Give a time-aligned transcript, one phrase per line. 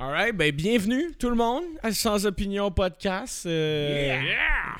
[0.00, 3.44] Alright, ben bienvenue tout le monde à Sans Opinion Podcast.
[3.46, 4.16] Euh,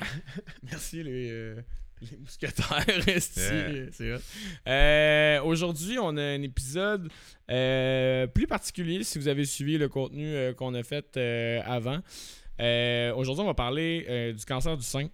[0.63, 1.55] Merci les, euh,
[2.01, 2.85] les mousquetaires.
[3.99, 4.19] Yeah.
[4.65, 7.09] Euh, Aujourd'hui, on a un épisode
[7.51, 11.17] euh, plus particulier si vous avez suivi le contenu euh, qu'on a fait
[11.65, 11.99] avant.
[13.17, 15.09] Aujourd'hui, on va parler du cancer du sein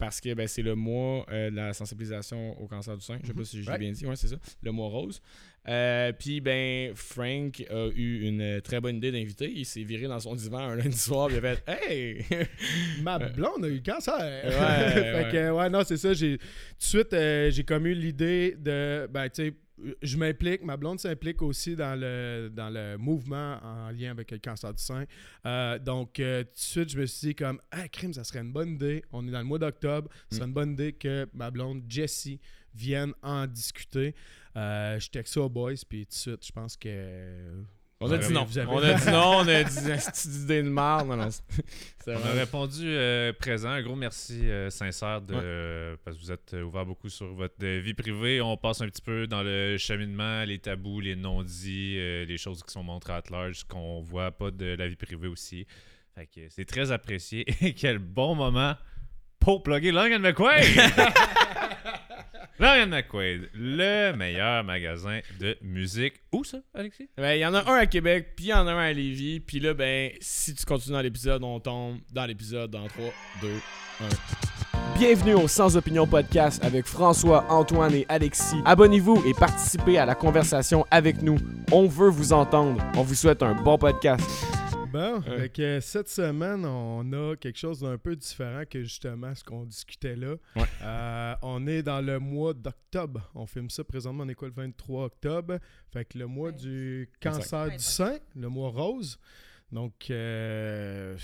[0.00, 3.18] parce que ben, c'est le mois de la sensibilisation au cancer du sein.
[3.22, 3.80] Je sais pas si je l'ai Right.
[3.80, 5.22] bien dit, ouais, c'est ça, le mois rose.
[5.68, 9.50] Euh, Puis, ben, Frank a eu une très bonne idée d'inviter.
[9.50, 11.28] Il s'est viré dans son divan un lundi soir.
[11.30, 12.24] Il a fait Hey
[13.02, 14.14] Ma blonde a eu le cancer.
[14.16, 14.50] Ouais,
[14.92, 15.28] fait ouais.
[15.30, 16.12] que, ouais, non, c'est ça.
[16.12, 16.44] J'ai, tout
[16.78, 19.06] de suite, euh, j'ai comme eu l'idée de.
[19.12, 19.54] Ben, tu sais,
[20.02, 24.38] je m'implique, ma blonde s'implique aussi dans le, dans le mouvement en lien avec le
[24.38, 25.04] cancer du sein.
[25.46, 28.40] Euh, donc, euh, tout de suite, je me suis dit, comme, ah, crime, ça serait
[28.40, 29.02] une bonne idée.
[29.12, 30.08] On est dans le mois d'octobre.
[30.30, 32.40] Ce serait une bonne idée que ma blonde, Jessie,
[32.74, 34.14] vienne en discuter.
[34.56, 37.64] Euh, je texte ça aux boys, puis tout de suite, je pense que.
[38.04, 38.42] On a dit non.
[38.42, 39.32] avez- On a dit non.
[39.36, 39.78] On a dit
[40.26, 40.68] une idée de.
[40.68, 41.42] Non, non, c'est
[42.16, 43.70] On a répondu euh, présent.
[43.70, 47.32] Un gros merci euh, sincère de, euh, parce que vous êtes euh, ouvert beaucoup sur
[47.32, 48.40] votre vie privée.
[48.40, 51.94] On passe un petit peu dans le cheminement, les tabous, les non-dits,
[52.26, 55.64] les choses qui sont montrées à large, qu'on voit pas de la vie privée aussi.
[56.16, 57.46] Fait que c'est très apprécié.
[57.64, 58.74] Et quel bon moment
[59.38, 60.64] pour plugger Long McQuaid!
[62.62, 66.14] Long McQuaid, le meilleur magasin de musique.
[66.30, 67.08] Où ça, Alexis?
[67.16, 68.92] Ben, Il y en a un à Québec, puis il y en a un à
[68.92, 69.40] Lévis.
[69.40, 73.04] Puis là, ben, si tu continues dans l'épisode, on tombe dans l'épisode dans 3,
[73.40, 73.48] 2,
[74.00, 74.04] 1.
[74.96, 78.60] Bienvenue au Sans Opinion Podcast avec François, Antoine et Alexis.
[78.64, 81.38] Abonnez-vous et participez à la conversation avec nous.
[81.72, 82.80] On veut vous entendre.
[82.96, 84.22] On vous souhaite un bon podcast.
[84.92, 85.48] Bon, Ouais.
[85.48, 90.16] que cette semaine, on a quelque chose d'un peu différent que justement ce qu'on discutait
[90.16, 90.34] là.
[90.56, 90.62] Ouais.
[90.82, 93.30] Euh, on est dans le mois d'octobre.
[93.34, 95.58] On filme ça présentement, on est quoi le 23 octobre?
[95.92, 99.18] Fait que le mois du cancer du sein, le mois rose.
[99.70, 101.16] Donc, euh,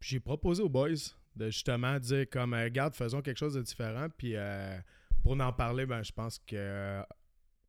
[0.00, 0.88] j'ai proposé aux boys
[1.36, 4.08] de justement dire comme, euh, regarde, faisons quelque chose de différent.
[4.16, 4.76] Puis euh,
[5.22, 7.02] pour en parler, ben, je pense que euh,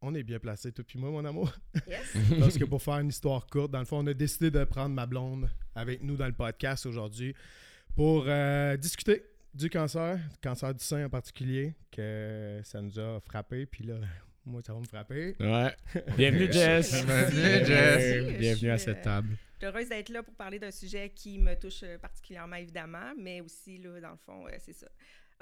[0.01, 1.53] on est bien placé, toi puis moi, mon amour.
[1.88, 2.13] Yes.
[2.39, 4.95] Parce que pour faire une histoire courte, dans le fond, on a décidé de prendre
[4.95, 7.35] ma blonde avec nous dans le podcast aujourd'hui
[7.95, 9.23] pour euh, discuter
[9.53, 13.66] du cancer, du cancer du sein en particulier, que ça nous a frappé.
[13.66, 13.95] Puis là,
[14.45, 15.35] moi, ça va me frapper.
[15.40, 15.75] Ouais.
[16.17, 17.06] Bienvenue, Jess.
[17.06, 18.38] Bienvenue, Jess.
[18.40, 19.38] Bienvenue à cette table.
[19.53, 23.41] Je suis heureuse d'être là pour parler d'un sujet qui me touche particulièrement, évidemment, mais
[23.41, 24.88] aussi, là, dans le fond, euh, c'est ça.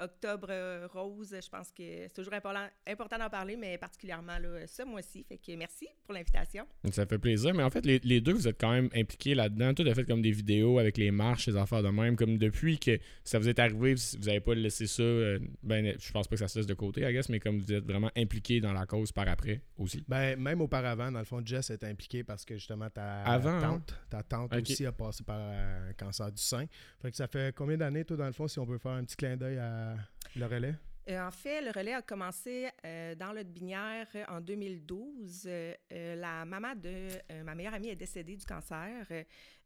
[0.00, 4.66] Octobre euh, rose, je pense que c'est toujours important, important d'en parler, mais particulièrement là,
[4.66, 5.24] ce mois-ci.
[5.28, 6.66] Fait que merci pour l'invitation.
[6.90, 7.54] Ça fait plaisir.
[7.54, 9.74] Mais en fait, les, les deux, vous êtes quand même impliqués là-dedans.
[9.74, 12.16] Tout a fait comme des vidéos avec les marches, les affaires de même.
[12.16, 15.02] Comme depuis que ça vous est arrivé, vous n'avez pas laissé ça.
[15.02, 17.58] euh, ben, je pense pas que ça se laisse de côté, I guess, mais comme
[17.58, 20.02] vous êtes vraiment impliqués dans la cause par après aussi.
[20.08, 23.60] Ben, même auparavant, dans le fond, Jess est impliquée parce que justement, ta Avant, hein?
[23.60, 26.64] tante, ta tante aussi a passé par un cancer du sein.
[27.02, 29.04] Fait que ça fait combien d'années, toi, dans le fond, si on peut faire un
[29.04, 29.89] petit clin d'œil à
[30.36, 30.74] le relais?
[31.08, 35.44] Euh, en fait, le relais a commencé euh, dans le Binière euh, en 2012.
[35.46, 37.08] Euh, la maman de
[37.42, 39.06] ma meilleure amie est décédée du cancer.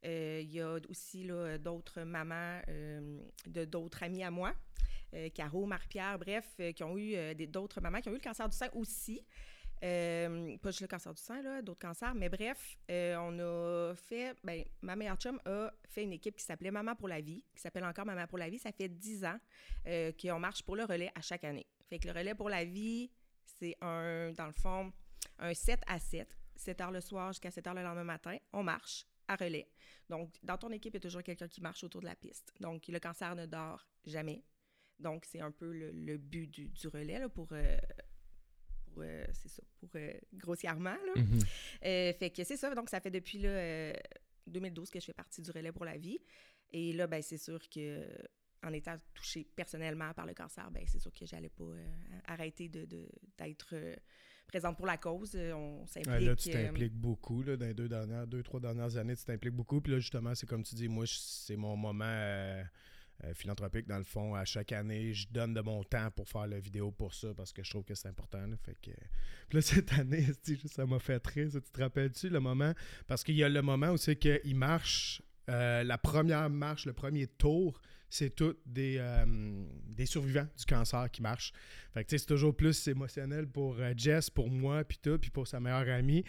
[0.04, 1.28] Il y a aussi
[1.60, 2.60] d'autres mamans
[3.46, 4.52] de d'autres amis à moi,
[5.34, 8.68] Caro, Marie-Pierre, bref, qui ont eu d'autres mamans qui ont eu le cancer du sein
[8.74, 9.24] aussi.
[9.84, 14.34] Euh, pas juste le cancer du sein, d'autres cancers, mais bref, euh, on a fait,
[14.42, 17.60] ben, ma meilleure chum a fait une équipe qui s'appelait Maman pour la vie, qui
[17.60, 18.58] s'appelle encore Maman pour la vie.
[18.58, 19.38] Ça fait 10 ans
[19.86, 21.66] euh, qu'on marche pour le relais à chaque année.
[21.90, 23.10] Fait le relais pour la vie,
[23.44, 24.90] c'est un, dans le fond,
[25.38, 28.38] un 7 à 7, 7 heures le soir jusqu'à 7 heures le lendemain matin.
[28.54, 29.68] On marche à relais.
[30.08, 32.54] Donc, dans ton équipe, il y a toujours quelqu'un qui marche autour de la piste.
[32.58, 34.42] Donc, le cancer ne dort jamais.
[34.98, 37.76] Donc, c'est un peu le, but du, relais pour, euh,
[39.32, 40.96] c'est ça, pour euh, grossièrement.
[41.06, 41.12] Là.
[41.22, 41.38] Mhm.
[41.84, 42.74] Euh, fait que c'est ça.
[42.74, 43.92] Donc, ça fait depuis là, euh,
[44.46, 46.18] 2012 que je fais partie du relais pour la vie.
[46.72, 48.06] Et là, ben, c'est sûr que
[48.64, 51.86] en étant touchée personnellement par le cancer, ben, c'est sûr que j'allais pas euh,
[52.26, 52.86] arrêter de,
[53.38, 53.94] d'être euh,
[54.46, 55.32] présente pour la cause.
[55.34, 56.14] Euh, On s'implique.
[56.14, 57.42] Ouais, là, tu euh, t'impliques beaucoup.
[57.42, 59.80] Là, dans les deux, dernières, deux, trois dernières années, tu t'impliques beaucoup.
[59.80, 62.64] Puis là, justement, c'est comme tu dis, moi, c'est mon moment euh, euh,
[63.34, 63.86] philanthropique.
[63.86, 66.90] Dans le fond, à chaque année, je donne de mon temps pour faire la vidéo
[66.90, 68.44] pour ça parce que je trouve que c'est important.
[68.62, 68.90] fait que...
[69.48, 70.26] Puis là, cette année,
[70.66, 71.60] ça m'a fait ça.
[71.60, 72.72] Tu te rappelles-tu le moment?
[73.06, 76.92] Parce qu'il y a le moment où c'est qu'il marche, euh, la première marche, le
[76.92, 77.80] premier tour,
[78.14, 79.24] c'est tous des, euh,
[79.88, 81.52] des survivants du cancer qui marchent.
[81.92, 85.48] Fait que c'est toujours plus émotionnel pour euh, Jess, pour moi, puis tout, puis pour
[85.48, 86.24] sa meilleure amie.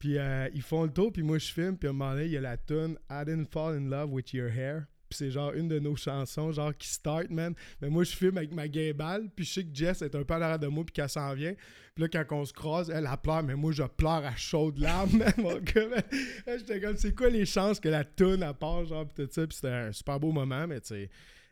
[0.00, 2.24] Puis euh, ils font le tour, puis moi je filme, puis à un moment donné,
[2.24, 4.86] il y a la tune I didn't fall in love with your hair.
[5.10, 7.54] Puis c'est genre une de nos chansons, genre qui start, man.
[7.82, 10.34] Mais moi, je filme avec ma gimbal, puis je sais que Jess est un peu
[10.34, 11.54] en arrière de moi, puis qu'elle s'en vient.
[11.94, 14.78] Puis là, quand on se croise, elle, elle pleure, mais moi, je pleure à chaudes
[14.78, 16.02] larmes, man, mon gars.
[16.46, 19.46] J'étais comme, c'est quoi les chances que la toune, à part, genre, puis tout ça.
[19.46, 21.10] Puis c'était un super beau moment, mais tu sais.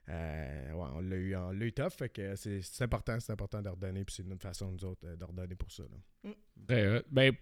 [0.09, 3.69] euh, ouais, on l'a eu, on eu tough, fait que c'est important, c'est important de
[3.69, 5.83] redonner, puis c'est notre façon, nous autres, euh, de redonner pour ça.
[5.83, 6.31] là.
[6.31, 7.03] Hot.
[7.11, 7.33] Ben,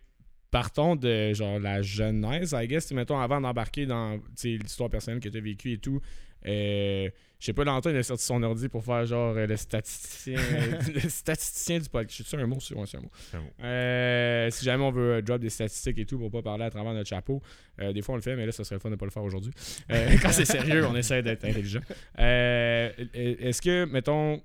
[0.56, 2.90] partons de genre la jeunesse, I guess.
[2.92, 6.00] Mettons, avant d'embarquer dans l'histoire personnelle que tu as vécue et tout,
[6.46, 10.40] euh, je sais pas, Lantin, il a sorti son ordi pour faire genre le statisticien,
[10.94, 12.22] le statisticien du podcast.
[12.26, 13.10] C'est un mot, c'est un mot.
[13.34, 13.50] Un mot.
[13.64, 16.70] Euh, si jamais on veut euh, drop des statistiques et tout pour pas parler à
[16.70, 17.42] travers notre chapeau,
[17.82, 19.10] euh, des fois on le fait, mais là, ça serait le fun de pas le
[19.10, 19.52] faire aujourd'hui.
[20.22, 21.82] Quand c'est sérieux, on essaie d'être intelligent.
[22.16, 24.42] Est-ce que, mettons,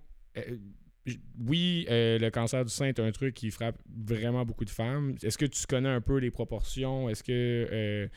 [1.40, 5.16] oui, euh, le cancer du sein est un truc qui frappe vraiment beaucoup de femmes.
[5.24, 7.10] Est-ce que tu connais un peu les proportions?
[7.10, 7.32] Est-ce que,
[7.72, 8.08] euh,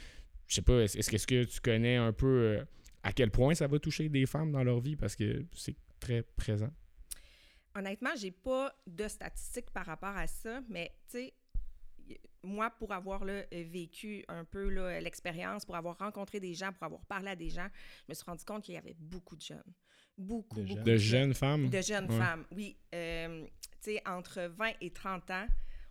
[0.46, 2.64] je sais pas, est-ce que, tu connais un peu euh,
[3.02, 4.96] à quel point ça va toucher des femmes dans leur vie?
[4.96, 6.70] Parce que c'est très présent.
[7.74, 11.34] Honnêtement, j'ai pas de statistiques par rapport à ça, mais tu sais,
[12.42, 14.68] moi, pour avoir vécu un peu
[15.00, 17.66] l'expérience, pour avoir rencontré des gens, pour avoir parlé à des gens,
[18.06, 19.72] je me suis rendu compte qu'il y avait beaucoup de jeunes.
[20.16, 20.84] Beaucoup, De beaucoup jeunes.
[20.84, 21.68] De jeunes femmes?
[21.70, 22.18] De jeunes Ouais.
[22.18, 22.76] femmes, oui.
[22.94, 23.44] Euh,
[23.82, 25.46] tu sais, entre 20 et 30 ans,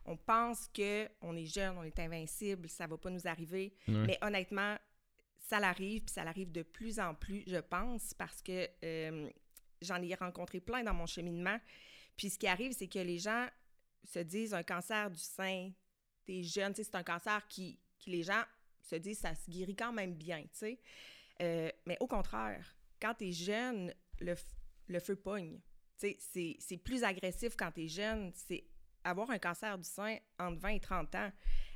[0.06, 3.74] on pense que on est jeune, on est invincible, ça va pas nous arriver.
[3.88, 4.06] Ouais.
[4.08, 4.78] Mais honnêtement,
[5.40, 9.30] ça l'arrive, puis ça l'arrive de plus en plus, je pense, parce que euh,
[9.82, 11.60] j'en ai rencontré plein dans mon cheminement.
[12.16, 13.48] Puis ce qui arrive, c'est que les gens
[14.06, 15.72] se disent un cancer du sein,
[16.26, 18.44] t'es jeune, tu sais, c'est un cancer qui, qui les gens
[18.82, 20.80] se disent ça se guérit quand même bien, tu sais.
[21.42, 24.36] Euh, mais au contraire, quand t'es jeune, le,
[24.88, 25.60] le feu pogne.
[26.00, 28.32] Tu c'est- plus agressif quand t'es jeune.
[28.36, 28.64] C'est
[29.04, 31.32] avoir un cancer du sein entre 20 et 30 ans.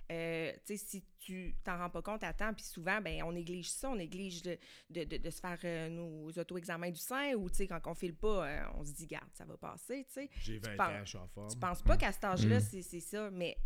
[0.09, 3.69] Euh, tu si tu t'en rends pas compte à temps, puis souvent, ben, on néglige
[3.69, 4.57] ça, on néglige de,
[4.89, 8.15] de, de- de se faire euh, nos auto-examens du sein, ou, tu quand on file
[8.15, 10.29] pas, euh, on se dit, garde, ça va passer, tu.
[10.39, 11.49] J'ai 20 penses- ans, en forme.
[11.51, 12.81] Tu penses pas qu'à cet âge-là, Mm.
[12.81, 13.57] c'est ça, mais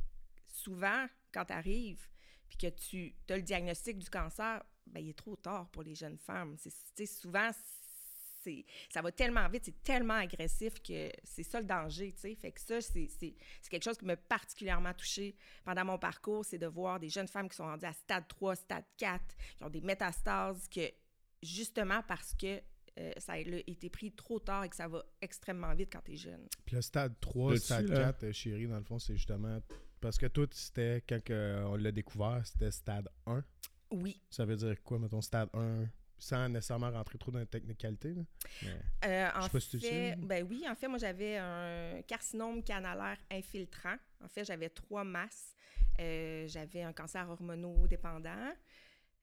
[0.48, 2.08] souvent, quand tu arrives,
[2.50, 5.94] puis que tu as le diagnostic du cancer, ben, il est trop tard pour les
[5.94, 6.56] jeunes femmes.
[6.58, 7.52] C'est- tu souvent,
[8.44, 12.36] c'est ça va tellement vite, c'est tellement agressif que c'est ça le danger, tu sais.
[12.36, 16.44] Fait que ça, c'est c'est- c'est quelque chose qui m'a particulièrement touchée pendant mon parcours,
[16.46, 19.22] c'est de voir des jeunes femmes qui sont rendues à stade 3, stade 4,
[19.58, 20.82] qui ont des métastases, que
[21.42, 22.62] justement parce que
[23.00, 26.12] euh, ça a été pris trop tard et que ça va extrêmement vite quand tu
[26.14, 26.46] es jeune.
[26.66, 28.04] Puis le stade 3, Là-dessus, stade là.
[28.12, 29.62] 4, euh, chérie, dans le fond, c'est justement.
[30.02, 33.44] Parce que tout, c'était, quand on l'a découvert, c'était stade 1.
[33.92, 34.22] Oui.
[34.30, 35.86] Ça veut dire quoi, mettons, stade 1,
[36.24, 38.14] sans nécessairement rentrer trop dans la technicalité?
[38.14, 38.22] Là.
[38.62, 38.70] Mais-
[39.06, 39.60] Euh, Je en sais pas
[39.90, 43.96] fait, ben oui, en fait, moi, j'avais un carcinome canalaire infiltrant.
[44.24, 45.56] En fait, j'avais trois masses.
[46.00, 48.54] Euh, j'avais un cancer hormonodépendant,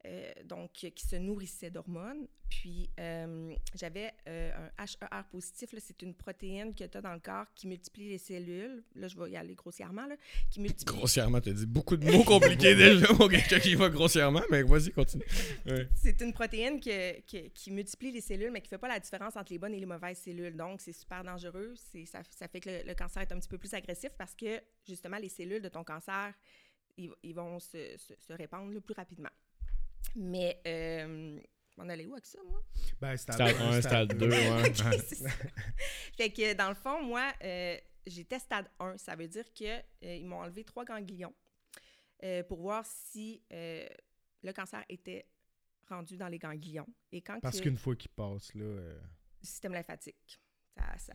[0.07, 2.27] euh, donc qui se nourrissait d'hormones.
[2.49, 5.75] Puis, euh, j'avais euh, un HER positif.
[5.81, 8.83] C'est une protéine que tu as dans le corps qui multiplie les cellules.
[8.95, 10.07] Là, je vais y aller grossièrement.
[10.07, 10.17] Là,
[10.51, 14.41] qui multiplie Grossièrement, t'as dit beaucoup de mots compliqués déjà pour quelqu'un qui va grossièrement,
[14.51, 15.25] mais vas-y, continue.
[15.67, 15.89] Ouais.
[15.95, 18.99] C'est une protéine que- que- qui multiplie les cellules, mais qui ne fait pas la
[19.01, 20.57] différence entre les bonnes et les mauvaises cellules.
[20.57, 21.75] Donc, c'est super dangereux.
[22.07, 24.59] Ça, ça fait que le, le cancer est un petit peu plus agressif parce que,
[24.87, 26.33] justement, les cellules de ton cancer,
[26.97, 29.29] ils, ils vont se, se- se répandre là, plus rapidement.
[30.17, 31.39] Mais, euh,
[31.77, 32.63] on allait où avec ça, moi?
[33.01, 34.75] Ben, stade, Stade 1, 1, stade 2, ouais.
[34.75, 34.91] Ça.
[36.17, 38.97] fait que, dans le fond, moi, euh, j'étais stade 1.
[38.99, 41.35] Ça veut dire qu'ils m'ont enlevé trois ganglions
[42.25, 43.87] euh, pour voir si euh,
[44.43, 45.27] le cancer était
[45.89, 46.89] rendu dans les ganglions.
[47.13, 48.65] Et quand Parce que- qu'une fois qu'il passe, là.
[48.65, 49.01] euh,
[49.41, 50.41] du système lymphatique.
[50.77, 51.13] Ça, ça,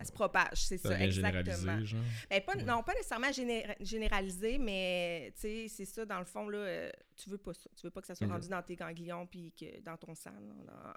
[0.00, 1.84] ça se propage, c'est Ça ça, exactement.
[1.84, 2.00] genre?
[2.30, 6.90] Ben, pas, Non, pas nécessairement géné- généralisé, mais c'est ça, dans le fond, là, euh,
[7.16, 7.68] tu veux pas ça.
[7.76, 10.32] Tu veux pas que ça soit rendu dans tes ganglions puis que dans ton sang,
[10.66, 10.94] là,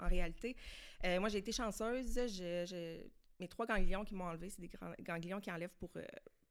[0.00, 0.56] en réalité.
[1.04, 2.14] Euh, moi, j'ai été chanceuse.
[2.14, 3.06] Je, je-
[3.38, 4.70] mes trois ganglions qui m'ont enlevé, c'est des
[5.00, 6.02] ganglions qui enlèvent pour, euh,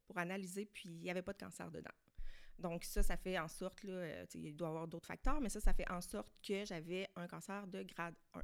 [0.07, 1.91] pour analyser, puis il n'y avait pas de cancer dedans.
[2.59, 5.49] Donc ça, ça fait en sorte, là, euh, il doit y avoir d'autres facteurs, mais
[5.49, 8.41] ça, ça fait en sorte que j'avais un cancer de grade 1.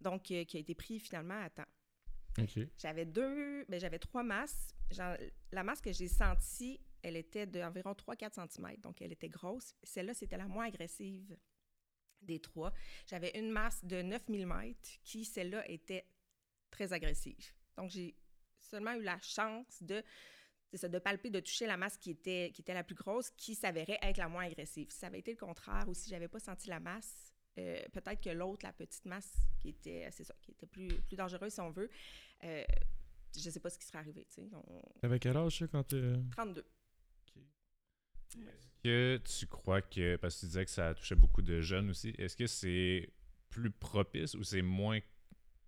[0.00, 1.64] Donc, qui a été pris finalement à temps.
[2.78, 4.74] J'avais deux, ben, j'avais trois masses.
[5.50, 9.74] La masse que j'ai sentie, elle était d'environ 3-4 cm, donc elle était grosse.
[9.82, 11.36] Celle-là, c'était la moins agressive
[12.22, 12.72] des trois.
[13.06, 16.06] J'avais une masse de 9 mm qui, celle-là, était
[16.70, 17.52] très agressive.
[17.76, 18.14] Donc, j'ai
[18.60, 20.02] seulement eu la chance de,
[20.72, 23.98] de palper, de toucher la masse qui était, qui était la plus grosse, qui s'avérait
[24.02, 24.90] être la moins agressive.
[24.90, 28.20] Si ça avait été le contraire ou si j'avais pas senti la masse, euh, peut-être
[28.22, 31.60] que l'autre, la petite masse, qui était, c'est ça, qui était plus, plus dangereuse, si
[31.60, 31.90] on veut,
[32.44, 32.64] euh,
[33.36, 34.48] je sais pas ce qui serait arrivé, tu sais.
[34.54, 36.12] On- T'avais quel âge, ça, quand t'es...
[36.32, 36.64] 32.
[38.82, 42.14] que tu crois que, parce que tu disais que ça touchait beaucoup de jeunes aussi,
[42.18, 43.10] est-ce que c'est
[43.50, 44.98] plus propice ou c'est moins.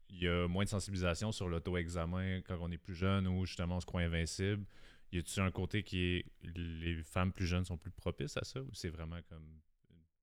[0.08, 3.76] Il y a moins de sensibilisation sur l'auto-examen quand on est plus jeune ou justement
[3.76, 4.64] on se croit invincible?
[5.12, 6.24] Y a-t-il un côté qui est.
[6.42, 9.60] Les femmes plus jeunes sont plus propices à ça ou c'est vraiment comme.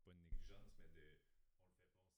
[0.05, 1.01] Pas une négligence, mais de.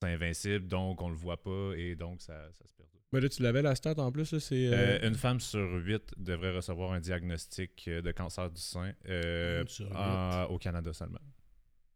[0.08, 2.90] C'est invincible, donc on le voit pas et donc ça, ça se perd.
[3.12, 4.68] Mais là, tu l'avais la stat en plus, là, c'est.
[4.68, 8.92] euh, Euh, une femme sur huit devrait recevoir un diagnostic euh, de cancer du sein
[9.08, 11.20] euh, en- au Canada seulement.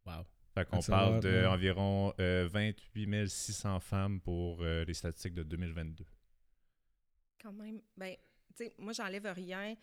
[0.06, 0.26] Wow.
[0.54, 1.42] Fait qu'on parle va, ouais.
[1.44, 6.06] d'environ 28 600 femmes pour euh, les statistiques de 2022.
[7.42, 7.82] Quand même.
[7.96, 8.16] Ben,
[8.56, 9.76] tu sais, moi, j'enlève rien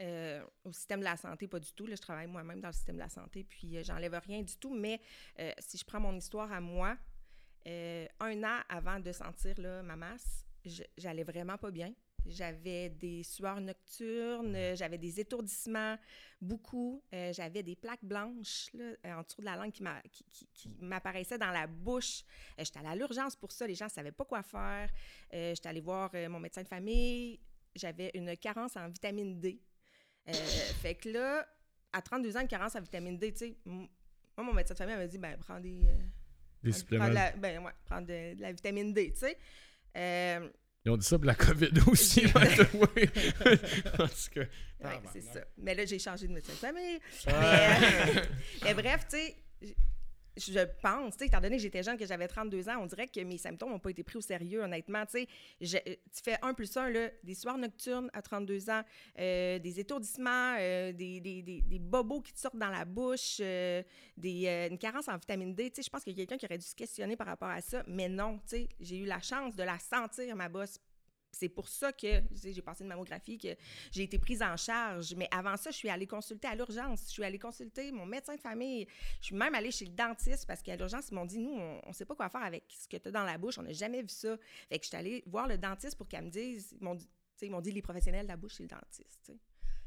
[0.00, 1.86] euh, au système de la santé, pas du tout.
[1.86, 4.56] Là, je travaille moi-même dans le système de la santé, puis euh, j'enlève rien du
[4.56, 4.74] tout.
[4.74, 5.00] Mais
[5.38, 6.96] euh, si je prends mon histoire à moi,
[7.66, 10.44] euh, un an avant de sentir là, ma masse,
[10.96, 11.92] j'allais vraiment pas bien.
[12.24, 15.96] J'avais des sueurs nocturnes, j'avais des étourdissements,
[16.40, 17.02] beaucoup.
[17.12, 20.24] Euh, j'avais des plaques blanches là, euh, en dessous de la langue qui, m'a- qui-
[20.30, 22.22] qui- qui m'apparaissaient dans la bouche.
[22.60, 23.66] Euh, J'étais allée à l'urgence pour ça.
[23.66, 24.88] Les gens ne savaient pas quoi faire.
[25.34, 27.40] Euh, J'étais allée voir mon médecin de famille.
[27.74, 29.60] J'avais une carence en vitamine D.
[30.80, 31.44] Fait que là,
[31.92, 33.88] à 32 ans, une carence en vitamine D, tu sais, moi,
[34.38, 35.80] mon médecin de famille m'a dit, ben, prends des.
[36.62, 37.04] Des suppléments.
[37.04, 39.36] prends de la, ben, ouais, prends de, de la vitamine D, tu sais.
[39.96, 40.48] Euh,
[40.84, 42.22] Ils ont dit ça pour la COVID aussi.
[42.22, 43.10] by the way.
[43.98, 44.40] en tout cas.
[44.40, 45.40] ouais, c'est ça.
[45.58, 46.98] Mais là, j'ai changé de médecin de famille.
[47.26, 47.32] Ah.
[47.40, 48.24] Mais, euh,
[48.64, 49.36] mais bref, tu sais,
[50.36, 53.38] je pense, étant donné que j'étais jeune, que j'avais 32 ans, on dirait que mes
[53.38, 55.04] symptômes n'ont pas été pris au sérieux, honnêtement.
[55.60, 58.82] Je- tu fais 1 plus 1, là, des soirs nocturnes à 32 ans,
[59.18, 63.38] euh, des étourdissements, euh, des, des, des, des bobos qui te sortent dans la bouche,
[63.40, 63.82] euh,
[64.16, 65.72] des, euh, une carence en vitamine D.
[65.76, 67.82] Je pense qu'il y a quelqu'un qui aurait dû se questionner par rapport à ça,
[67.86, 68.40] mais non,
[68.80, 70.78] j'ai eu la chance de la sentir, ma bosse.
[71.34, 73.56] C'est pour ça que tu sais, j'ai passé une mammographie, que
[73.90, 75.14] j'ai été prise en charge.
[75.16, 77.04] Mais avant ça, je suis allée consulter à l'urgence.
[77.06, 78.86] Je suis allée consulter mon médecin de famille.
[79.20, 81.88] Je suis même allée chez le dentiste parce qu'à l'urgence, ils m'ont dit Nous, on
[81.88, 83.56] ne sait pas quoi faire avec ce que tu as dans la bouche.
[83.58, 84.36] On n'a jamais vu ça.
[84.68, 87.08] Fait que je suis allée voir le dentiste pour qu'elle me dise Ils m'ont dit,
[87.62, 89.32] dit Les professionnels de la bouche, c'est le dentiste.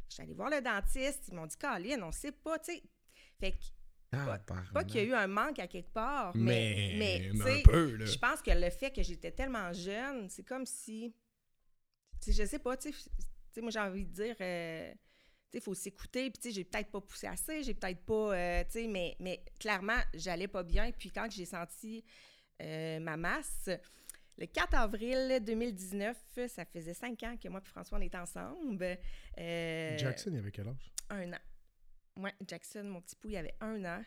[0.10, 1.28] Je suis allée voir le dentiste.
[1.30, 2.58] Ils m'ont dit Caroline, on ne sait pas.
[2.60, 2.84] tu sais.
[3.40, 3.58] Fait que
[4.14, 4.40] Ah,
[4.74, 7.60] pas qu'il y a eu un manque à quelque part, Mais, mais, mais, tu mais
[7.60, 8.06] un peu, là.
[8.06, 11.14] je pense que le fait que j'étais tellement jeune, c'est comme si.
[12.28, 14.36] Je sais pas, tu sais, moi j'ai envie de dire.
[14.42, 14.98] euh, tu
[15.52, 18.36] sais, il faut s'écouter, puis tu sais, j'ai peut-être pas poussé assez, j'ai peut-être pas.
[18.36, 20.92] euh, tu sais, mais, mais clairement, j'allais pas bien.
[20.92, 22.04] Puis quand j'ai senti
[22.62, 23.70] euh, ma masse,
[24.38, 26.18] le 4 avril 2019,
[26.48, 28.98] ça faisait cinq ans que moi et François, on était ensemble.
[29.98, 30.92] Jackson, il avait quel âge?
[31.10, 31.40] un an.
[32.18, 34.04] Ouais, Jackson, mon petit pou, il avait un an.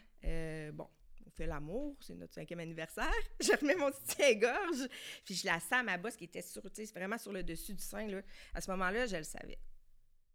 [0.73, 0.98] Bon, on
[1.45, 3.13] l'amour, c'est notre cinquième anniversaire.
[3.41, 4.89] Je remets mon petit à gorge,
[5.25, 6.63] puis je la à ma bosse qui était sur,
[6.95, 8.07] vraiment sur le dessus du sein.
[8.07, 8.23] Là.
[8.55, 9.59] À ce moment-là, je le savais.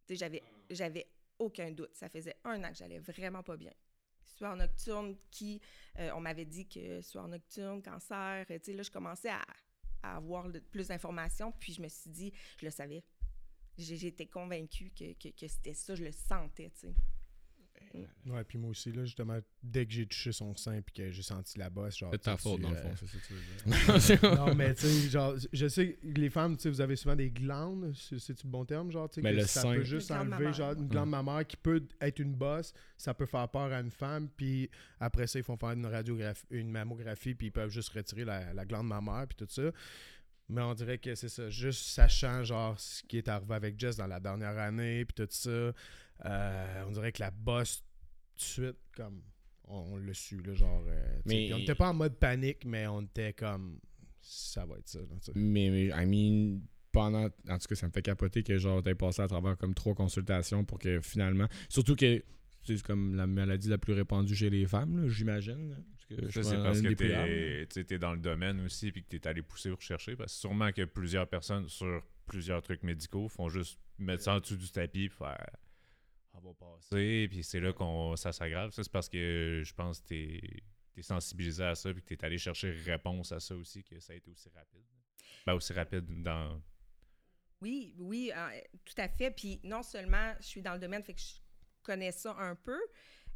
[0.10, 1.07] J'avais, j'avais
[1.39, 1.95] aucun doute.
[1.95, 3.72] Ça faisait un an que j'allais vraiment pas bien.
[4.25, 5.62] Soir nocturne, qui,
[6.00, 9.43] euh, on m'avait dit que soir nocturne, cancer, tu sais, là, je commençais à,
[10.01, 13.03] avoir plus d'informations, puis je me suis dit, je le savais.
[13.77, 16.72] J'étais convaincue que, que, c'était ça, je le sentais.
[18.25, 21.21] Ouais, puis moi aussi, là, justement, dès que j'ai touché son sein puis que j'ai
[21.21, 22.09] senti la bosse, genre.
[22.12, 24.35] C'est ta faute, dans le euh, fond, c'est ça que tu veux dire.
[24.47, 27.15] non, mais tu sais, genre, je sais, que les femmes, tu sais, vous avez souvent
[27.15, 29.75] des glandes, c'est- c'est-tu le bon terme, genre, tu sais, Mais que le ça sein.
[29.75, 33.47] peut juste enlever, genre, une glande mammaire qui peut être une bosse, ça peut faire
[33.50, 34.69] peur à une femme, puis
[35.00, 38.53] après ça, ils font faire une radiographie, une mammographie, puis ils peuvent juste retirer la,
[38.53, 39.71] la glande mammaire, puis tout ça.
[40.50, 43.95] Mais on dirait que c'est ça, juste sachant, genre, ce qui est arrivé avec Jess
[43.95, 45.71] dans la dernière année, puis tout ça,
[46.25, 47.84] euh, on dirait que la bosse,
[48.36, 49.22] tout de suite, comme,
[49.65, 52.88] on, on l'a su, là, genre, euh, Mais- on n'était pas en mode panique, mais
[52.88, 53.80] on était comme,
[54.22, 55.06] ça va être ça, là.
[55.36, 56.60] Mais, mais, I mean,
[56.92, 57.25] pendant.
[57.50, 59.96] En tout cas, ça me fait capoter que genre t'aies passé à travers comme trois
[59.96, 61.48] consultations pour que finalement.
[61.68, 62.24] Surtout que
[62.63, 65.75] c'est comme la maladie la plus répandue chez les femmes, là, j'imagine.
[66.30, 69.42] Ça, c'est parce que tu es dans le domaine aussi puis que tu es allé
[69.42, 70.15] pousser pour chercher.
[70.15, 74.39] Parce que sûrement que plusieurs personnes sur plusieurs trucs médicaux font juste mettre ça en
[74.39, 75.50] dessous du tapis et faire
[76.40, 77.28] va passer.
[77.30, 78.72] Puis c'est là qu'on ça s'aggrave.
[78.72, 80.63] Ça, c'est parce que je pense que tu
[80.98, 84.00] es, sensibilisé à ça puis que tu es allé chercher réponse à ça aussi, que
[84.00, 84.84] ça a été aussi rapide.
[85.46, 86.62] Ben, aussi rapide dans.
[87.62, 89.32] Oui, oui, euh, tout à fait.
[89.32, 91.36] Puis non seulement je suis dans le domaine, fait que je
[91.82, 92.80] connais ça un peu.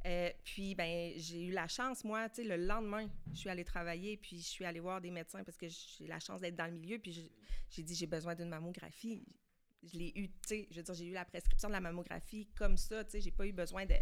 [0.06, 3.66] euh, puis ben j'ai eu la chance, moi, tu sais, le lendemain, je suis allée
[3.66, 6.68] travailler, puis je suis allée voir des médecins parce que j'ai la chance d'être dans
[6.68, 7.32] le milieu, puis
[7.70, 9.25] j'ai dit j'ai besoin d'une mammographie.
[9.84, 12.48] Je l'ai eu, tu sais, je veux dire, j'ai eu la prescription de la mammographie
[12.55, 13.96] comme ça, tu sais, j'ai pas eu besoin de,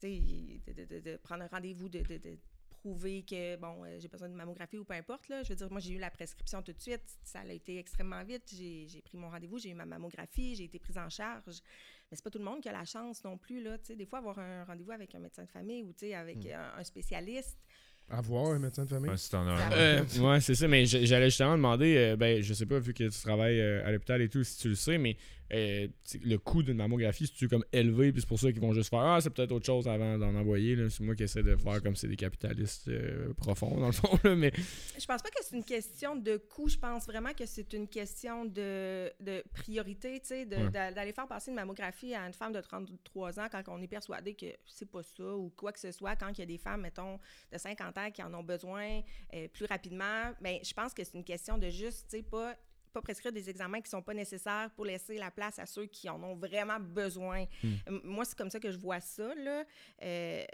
[0.00, 2.38] tu sais, de, de- de- de prendre un rendez-vous, de, de- de
[2.70, 5.42] prouver que, bon, euh, j'ai besoin d'une mammographie ou peu importe, là.
[5.44, 7.02] Je veux dire, moi, j'ai eu la prescription tout de suite.
[7.22, 8.50] Ça a été extrêmement vite.
[8.52, 11.60] J'ai j'ai pris mon rendez-vous, j'ai eu ma mammographie, j'ai été prise en charge.
[12.10, 13.78] Mais c'est pas tout le monde qui a la chance non plus, là.
[13.78, 16.14] Tu sais, des fois, avoir un rendez-vous avec un médecin de famille ou, tu sais,
[16.14, 16.52] avec Mm.
[16.54, 17.56] un, un spécialiste,
[18.10, 19.10] Avoir un médecin de famille.
[19.10, 19.72] Ouais, si t'en as un.
[19.72, 23.04] Euh, ouais, c'est ça, mais j'allais justement demander, euh, ben, je sais pas, vu que
[23.04, 25.16] tu travailles euh, à l'hôpital et tout, si tu le sais, mais
[25.54, 25.86] euh,
[26.24, 29.00] le coût d'une mammographie, c'est-tu comme élevé, puis c'est pour ça qu'ils vont juste faire
[29.00, 30.76] Ah, c'est peut-être autre chose avant d'en envoyer.
[30.76, 30.88] là.
[30.88, 34.18] C'est moi qui essaie de faire comme c'est des capitalistes euh, profonds, dans le fond,
[34.24, 34.52] là, mais
[34.98, 36.68] Je pense pas que c'est une question de coût.
[36.68, 40.70] Je pense vraiment que c'est une question de, de priorité, tu sais, Ouais.
[40.70, 44.34] d'aller faire passer une mammographie à une femme de 33 ans quand on est persuadé
[44.34, 46.82] que c'est pas ça ou quoi que ce soit, quand il y a des femmes,
[46.82, 47.18] mettons,
[47.52, 49.00] de 50 ans qui en ont besoin
[49.34, 50.32] euh, plus rapidement.
[50.40, 52.54] Mais je pense que c'est une question de juste, tu sais, pas
[52.92, 56.08] pas prescrire des examens qui sont pas nécessaires pour laisser la place à ceux qui
[56.08, 57.46] en ont vraiment besoin.
[57.64, 59.64] Euh, Moi, c'est comme ça que je vois ça, là.
[60.02, 60.44] Euh,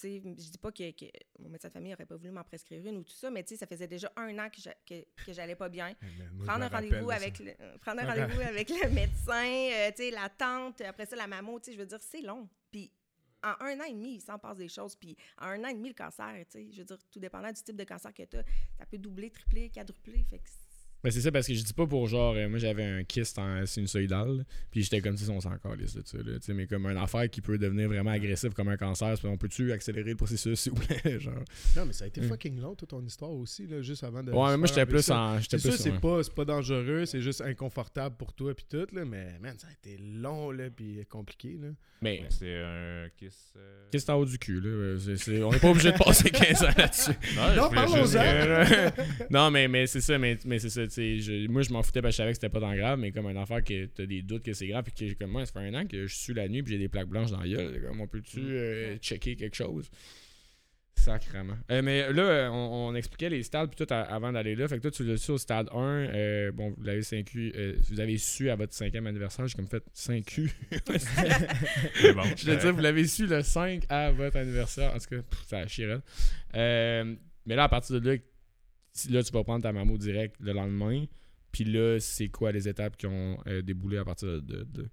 [0.00, 1.06] je dis pas que, que
[1.40, 3.66] mon médecin de famille aurait pas voulu m'en prescrire une ou tout ça, mais ça
[3.66, 5.92] faisait déjà un an que j'a- que, que j'allais pas bien.
[6.00, 9.44] Eh, moi, je Prendre un rendez-vous avec le, euh, prendre un rendez-vous avec le médecin,
[9.72, 12.48] euh, tu sais, la tante, après ça la mammo, je veux dire, c'est long.
[12.70, 12.92] Puis
[13.42, 14.94] en un an et demi, il s'en passe des choses.
[14.94, 17.76] Puis en un an et demi, le cancer, je veux dire, tout dépendant du type
[17.76, 18.44] de cancer que tu as,
[18.78, 20.24] ça peut doubler, tripler, quadrupler.
[20.30, 20.48] Fait que
[21.04, 23.38] Ben, c'est ça parce que je dis pas pour genre euh, moi j'avais un kyste
[23.38, 26.66] en sinusoïdal puis j'étais comme si on s'en calisse de ça là, tu sais, mais
[26.66, 30.16] comme une affaire qui peut devenir vraiment agressive comme un cancer on peut-tu accélérer le
[30.16, 31.34] processus s'il vous plaît genre?
[31.76, 32.28] Non, mais ça a été Mm.
[32.28, 34.32] fucking long, toute ton histoire aussi, là, juste avant de.
[34.32, 35.16] ouais mais moi faire j'étais plus ça.
[35.18, 35.98] en j'étais C'est sûr, plus c'est ouais.
[36.00, 39.68] pas, c'est pas dangereux, c'est juste inconfortable pour toi puis tout, là, mais man, ça
[39.68, 41.68] a été long, là, puis compliqué, là.
[42.02, 43.52] mais Mais C'est un kiss.
[43.56, 45.96] euh, qu'est-ce que en haut du cul là c'est- c'est- on est pas obligé de
[45.98, 48.02] passer 15 ans là-dessus Non, parlons-en.
[48.02, 48.90] juste- Euh,
[49.30, 52.12] non, mais, mais c'est ça, mais, mais c'est ça, je- moi je m'en foutais parce
[52.12, 54.22] que je savais que c'était pas tant grave, mais comme une affaire que t'as des
[54.22, 56.34] doutes que c'est grave, puis que comme moi, ça fait un an que je suis
[56.34, 59.36] la nuit, puis j'ai des plaques blanches dans la gueule, comme on peut-tu euh, checker
[59.36, 59.90] quelque chose?
[60.94, 61.56] Sacrement.
[61.70, 64.66] Euh, mais là, euh, on, on expliquait les stades puis tout à- avant d'aller là.
[64.66, 65.78] Fait que toi, tu l'as su au stade 1.
[65.80, 67.52] euh, bon, vous l'avez 5Q.
[67.54, 69.46] euh, vous avez su à votre cinquième anniversaire.
[69.46, 70.50] J'ai comme fait 5Q.
[70.72, 74.92] Mais bon, Je veux dire, vous l'avez su le 5 à votre anniversaire.
[74.92, 76.00] En tout cas, pff, ça chire.
[76.56, 77.14] Euh,
[77.46, 78.16] mais là, à partir de là,
[79.10, 81.04] là, tu vas prendre ta mammo direct le lendemain.
[81.52, 84.90] Puis là, c'est quoi les étapes qui ont euh, déboulé à partir de, de-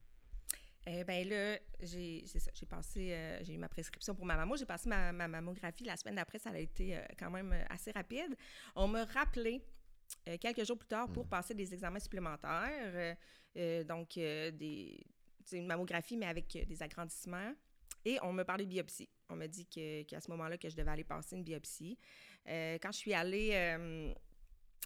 [0.87, 4.35] Eh ben là, j'ai c'est ça, j'ai passé, euh, j'ai eu ma prescription pour ma
[4.37, 4.55] mammo.
[4.55, 6.39] J'ai passé ma, ma mammographie la semaine d'après.
[6.39, 8.35] Ça a été euh, quand même euh, assez rapide.
[8.75, 9.61] On m'a rappelé
[10.29, 12.91] euh, quelques jours plus tard pour passer des examens supplémentaires.
[12.93, 13.15] euh,
[13.57, 14.99] euh, donc, euh, des,
[15.43, 17.53] c'est une mammographie, mais avec euh, des agrandissements.
[18.05, 19.09] Et on m'a parlé de biopsie.
[19.29, 21.97] On m'a dit que- qu'à ce moment-là, que je devais aller passer une biopsie.
[22.47, 24.13] Euh, quand je suis allée euh,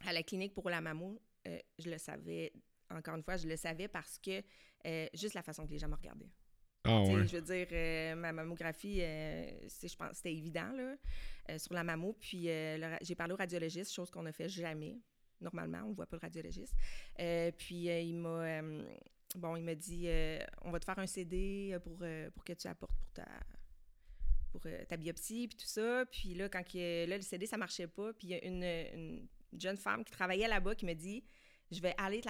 [0.06, 2.54] à la clinique pour la mammo, euh, je le savais,
[2.90, 4.42] encore une fois, je le savais parce que
[5.14, 6.32] juste la façon que les gens me regardaient.
[6.86, 7.28] Ah ouais.
[7.28, 9.52] Je veux dire, euh, ma mammographie, euh,
[9.84, 10.96] je pense c'était évident là,
[11.50, 12.16] euh, sur la mammo.
[12.20, 12.50] Puis
[13.02, 14.98] j'ai parlé au radiologiste, chose qu'on ne fait jamais.
[15.42, 16.76] Normalement, on ne voit pas le radiologiste.
[17.58, 18.62] Puis il m'a
[19.36, 20.08] bon, il m'a dit
[20.62, 21.98] on va te faire un CD pour,
[22.34, 23.28] pour que tu apportes pour ta
[24.50, 26.06] pour euh, ta biopsie puis tout ça.
[26.12, 28.14] Puis là, quand que- là, le CD, ça marchait pas.
[28.14, 29.28] Puis il y a une, une
[29.60, 31.24] jeune femme qui travaillait là-bas qui me dit
[31.72, 32.30] Je vais aller te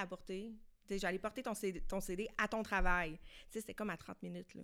[0.90, 3.18] Je vais aller porter ton CD, ton CD à ton travail.
[3.18, 4.64] Tu sais, c'était comme à 30 minutes, là.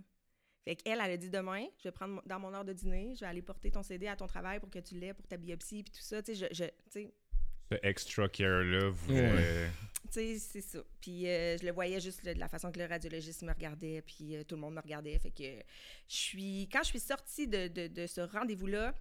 [0.63, 3.19] Fait qu'elle, elle a dit demain, je vais prendre dans mon heure de dîner, je
[3.19, 5.83] vais aller porter ton CD à ton travail pour que tu l'aies pour ta biopsie
[5.83, 6.23] puis tout ça.
[6.23, 6.63] Tu sais, je,
[7.71, 9.13] Ce extra care-là, vous.
[9.15, 9.21] Ouais.
[9.39, 9.67] euh,
[10.07, 10.79] tu sais, c'est ça.
[11.01, 14.01] Puis euh, je le voyais juste là, de la façon que le radiologiste me regardait,
[14.03, 15.17] puis euh, tout le monde me regardait.
[15.19, 15.43] Fait que
[16.07, 16.69] je suis...
[16.71, 18.93] Quand je suis sortie de, de- de ce rendez-vous-là,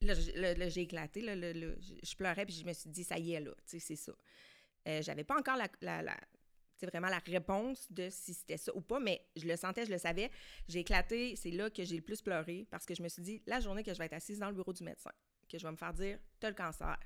[0.00, 1.20] là, j- là, là, j'ai éclaté.
[1.20, 1.68] Là, là, là,
[2.02, 4.12] je pleurais, puis je me suis dit, ça y est, là, tu sais, c'est ça.
[4.88, 5.68] Euh, J'avais pas encore la...
[5.82, 6.16] la, la-
[6.78, 9.86] tu sais, vraiment la réponse de si c'était ça ou pas, mais je le sentais,
[9.86, 10.30] je le savais.
[10.68, 13.42] J'ai éclaté, c'est là que j'ai le plus pleuré parce que je me suis dit,
[13.46, 15.10] la journée que je vais être assise dans le bureau du médecin,
[15.48, 16.98] que je vais me faire dire, t'as le cancer.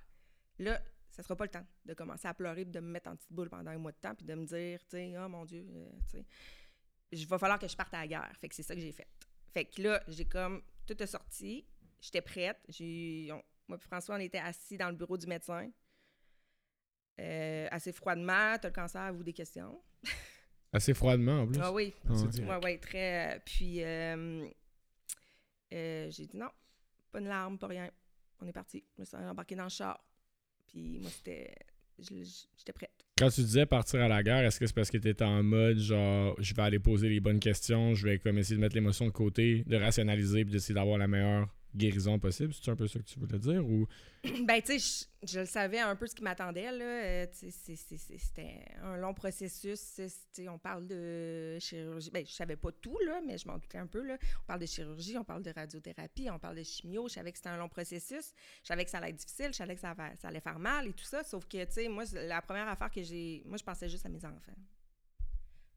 [0.61, 3.17] Là, ça sera pas le temps de commencer à pleurer puis de me mettre en
[3.17, 5.45] petite boule pendant un mois de temps puis de me dire, tu sais, oh mon
[5.45, 6.25] Dieu, euh, tu sais,
[7.13, 8.33] il va falloir que je parte à la guerre.
[8.41, 9.09] Fait que c'est ça que j'ai fait.
[9.53, 11.67] Fait que là, j'ai comme tout est sorti,
[12.01, 12.59] j'étais prête.
[12.69, 15.71] J'ai, on- moi et François, on était assis dans le bureau du médecin.
[17.21, 19.83] Euh, assez froidement, t'as le cancer, à vous des questions?
[20.73, 21.61] Assez froidement en plus.
[21.61, 22.59] Ah oui, C'est Ouais.
[22.63, 23.37] oui, très.
[23.37, 23.79] euh, puis,
[26.13, 26.49] j'ai dit non,
[27.11, 27.91] pas une larme, pas rien.
[28.41, 28.85] On est parti.
[28.97, 30.01] Je me suis embarquée dans le char.
[30.71, 31.55] Puis, moi, c'était.
[31.99, 32.91] J'étais prête.
[33.19, 35.43] Quand tu disais partir à la guerre, est-ce que c'est parce que tu étais en
[35.43, 38.75] mode genre je vais aller poser les bonnes questions, je vais comme essayer de mettre
[38.75, 42.53] l'émotion de côté, de rationaliser puis d'essayer d'avoir la meilleure guérison possible?
[42.55, 43.87] C'est un peu ça que tu voulais dire ou?
[44.45, 46.85] Ben, tu sais, je, le savais un peu ce qui m'attendait, là.
[46.85, 50.01] Euh, c'était un long processus.
[50.47, 52.11] On parle de chirurgie.
[52.11, 54.19] Ben, je savais pas tout, là, mais je m'en doutais un peu, là.
[54.43, 57.09] On parle de chirurgie, on parle de radiothérapie, on parle de chimio.
[57.09, 58.33] Je savais que c'était un long processus.
[58.63, 59.49] Je savais que ça allait être difficile.
[59.49, 61.23] Je savais que ça, ça allait faire mal et tout ça.
[61.23, 63.43] Sauf que, tu sais, moi, la première affaire que j'ai...
[63.47, 64.53] Moi, je pensais juste à mes enfants.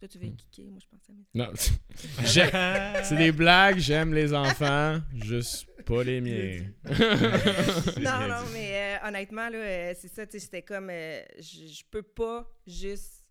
[0.03, 0.35] Toi, tu veux Hmm.
[0.35, 1.23] kicker, moi, je pense à mes...
[1.33, 1.53] Non,
[3.05, 6.59] c'est des blagues, j'aime les enfants, juste pas les miens.
[8.01, 11.83] non, non, mais euh, honnêtement, là, euh, c'est ça, tu sais, c'était comme, euh, je
[11.89, 13.23] peux pas juste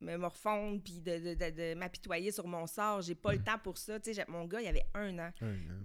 [0.00, 3.00] me morfondre puis de, de, de- de m'apitoyer sur mon sort.
[3.00, 3.98] J'ai pas le temps pour ça.
[3.98, 5.30] Tu sais, mon gars, il avait un an.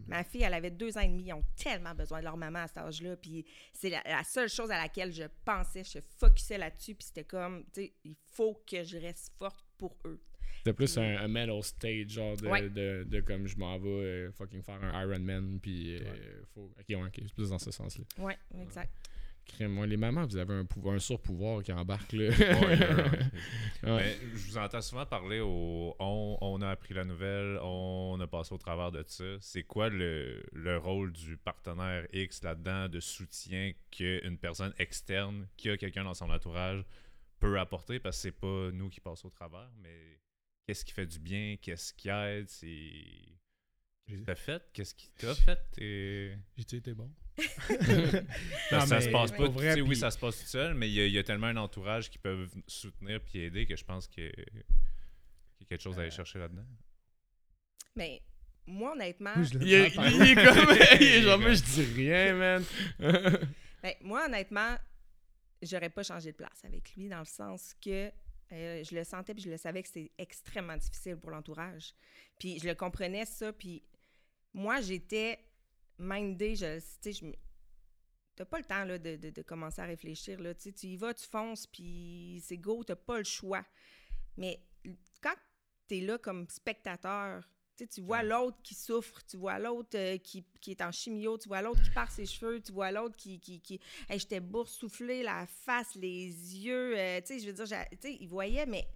[0.08, 1.24] Ma fille, elle avait deux ans et demi.
[1.28, 3.16] Ils ont tellement besoin de leur maman à cet âge-là.
[3.16, 5.84] Puis c'est la, la seule chose à laquelle je pensais.
[5.86, 6.94] Je focusais là-dessus.
[6.96, 10.22] Puis c'était comme, tu sais, il faut que je reste forte pour eux.
[10.64, 12.70] C'était plus un, un mental stage, genre de, Ouais.
[12.70, 16.72] de, de comme je m'en vais euh, fucking faire un Ironman, puis euh, faut.
[16.80, 18.04] Ok, ouais, ok, c'est plus dans ce sens-là.
[18.20, 18.92] Oui, exact.
[19.44, 22.30] Crème, moi, les mamans, vous avez un, pouvoir, un surpouvoir qui embarque là.
[22.30, 23.20] Ouais, ouais, ouais.
[23.84, 24.04] Ouais.
[24.04, 28.28] Mais je vous entends souvent parler au on, on a appris la nouvelle, on a
[28.28, 29.24] passé au travers de ça.
[29.40, 35.72] C'est quoi le, le rôle du partenaire X là-dedans de soutien qu'une personne externe qui
[35.72, 36.86] a quelqu'un dans son entourage
[37.40, 38.00] peut apporter?
[38.00, 40.20] Parce que c'est pas nous qui passons au travers, mais
[40.68, 42.92] qu'est-ce qui fait du bien, qu'est-ce qui aide, c'est.
[44.08, 44.64] Qu'est-ce que t'as fait?
[44.74, 45.60] Qu'est-ce qui t'a fait?
[45.78, 46.36] Et...
[46.58, 47.10] J'ai-tu été bon?
[47.38, 47.46] Que
[48.70, 49.48] ça mais se passe pas.
[49.48, 51.48] vrai, oui, ça se passe tout seul, mais il y, a- il y a tellement
[51.48, 55.82] un entourage qui peuvent soutenir puis aider que je pense que- qu'il y a quelque
[55.82, 56.66] chose à aller chercher là-dedans.
[57.96, 58.22] Mais
[58.66, 60.06] moi, honnêtement, Je il, est, il comme.
[61.00, 62.66] il est genre, moi, je dis rien, man.
[63.82, 64.76] Ben, moi, honnêtement,
[65.62, 68.12] j'aurais pas changé de place avec lui dans le sens que
[68.52, 71.94] euh, je le sentais puis je le savais que c'était extrêmement difficile pour l'entourage.
[72.40, 73.54] Puis je le comprenais ça.
[73.54, 73.84] Puis
[74.54, 75.40] moi, j'étais
[75.98, 76.56] mindée.
[76.56, 80.40] Je, tu sais, pas le temps là, de, de- commencer à réfléchir.
[80.40, 80.54] Là.
[80.54, 83.64] Tu tu y vas, tu fonces, puis c'est go, t'as pas le choix.
[84.38, 84.62] Mais
[85.22, 85.36] quand
[85.88, 87.48] tu es là comme spectateur,
[87.82, 90.92] tu sais, tu vois l'autre qui souffre, tu vois l'autre euh, qui, qui est en
[90.92, 93.40] chimio, tu vois l'autre qui perd ses cheveux, tu vois l'autre qui...
[93.40, 97.66] qui, qui Hey, J'étais boursouflée, la face, les yeux, euh, tu sais, je veux dire,
[97.92, 98.88] tu sais, il voyait, mais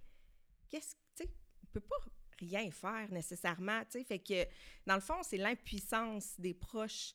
[0.68, 1.30] qu'est-ce que, tu sais,
[1.62, 1.96] il peut pas
[2.38, 4.44] rien faire nécessairement, tu sais, fait que,
[4.86, 7.12] dans le fond, c'est l'impuissance des proches,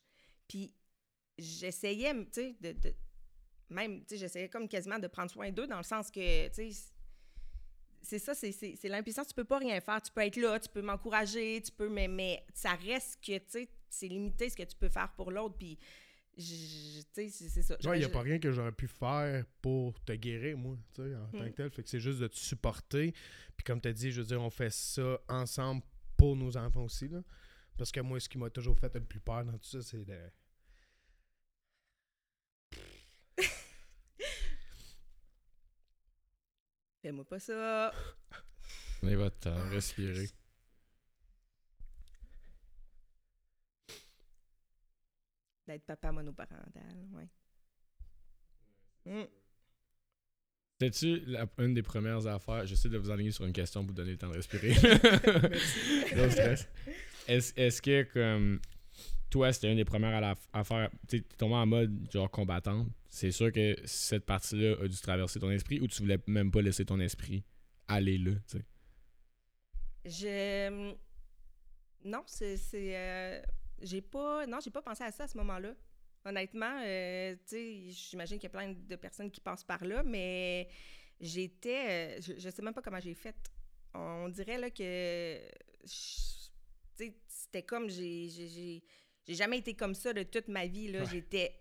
[0.47, 0.73] puis
[1.37, 2.95] j'essayais, tu sais, de, de-
[3.69, 6.73] même, tu sais, j'essayais comme quasiment de prendre soin d'eux dans le sens que, tu
[6.73, 6.90] sais,
[8.01, 9.27] c'est ça, c'est- l'impuissance.
[9.27, 10.01] Tu peux pas rien faire.
[10.01, 13.43] Tu peux être là, tu peux m'encourager, tu peux, mais, mais ça reste que, tu
[13.47, 15.55] sais, c'est limité ce que tu peux faire pour l'autre.
[15.57, 15.77] Puis,
[16.35, 17.75] tu sais, c'est ça.
[17.85, 21.01] Ouais, il n'y a pas rien que j'aurais pu faire pour te guérir, moi, tu
[21.03, 21.49] sais, en tant Hmm.
[21.51, 21.69] que tel.
[21.71, 23.11] Fait que c'est juste de te supporter.
[23.57, 25.81] Puis comme tu as dit, je veux dire, on fait ça ensemble
[26.17, 27.21] pour nos enfants aussi, là.
[27.77, 30.05] Parce que moi, ce qui m'a toujours fait le plus peur dans tout ça, c'est
[30.05, 30.17] de...
[37.01, 37.91] Fais-moi pas ça.
[38.99, 40.27] Prenez votre temps, respirez.
[45.67, 47.27] D'être papa monoparental, ouais.
[49.05, 49.25] Hmm.
[50.79, 51.23] C'était-tu
[51.59, 52.65] une des premières affaires?
[52.65, 54.73] J'essaie de vous aligner sur une question pour vous donner le temps de respirer.
[56.29, 56.67] Stress.
[57.27, 58.59] Est-ce est-ce que, comme,
[59.29, 63.31] toi, c'était une des premières à, faire, tu t'es tombé en mode, genre, combattante, c'est
[63.31, 66.85] sûr que cette partie-là a dû traverser ton esprit ou tu voulais même pas laisser
[66.85, 67.43] ton esprit
[67.87, 68.65] aller là, tu sais?
[70.05, 70.93] Je.
[72.03, 72.57] Non, c'est.
[72.73, 73.41] euh,
[73.81, 74.47] J'ai pas.
[74.47, 75.73] Non, j'ai pas pensé à ça à ce moment-là.
[76.25, 80.67] Honnêtement, euh, tu j'imagine qu'il y a plein de personnes qui passent par là, mais
[81.19, 82.17] j'étais.
[82.17, 83.35] euh, je, je sais même pas comment j'ai fait.
[83.93, 85.37] On dirait là que.
[87.51, 87.89] C'était comme.
[87.89, 88.29] J'ai.
[88.29, 88.81] j'ai-
[89.35, 90.99] jamais été comme ça de toute ma vie, là.
[91.01, 91.05] Ouais.
[91.11, 91.53] J'étais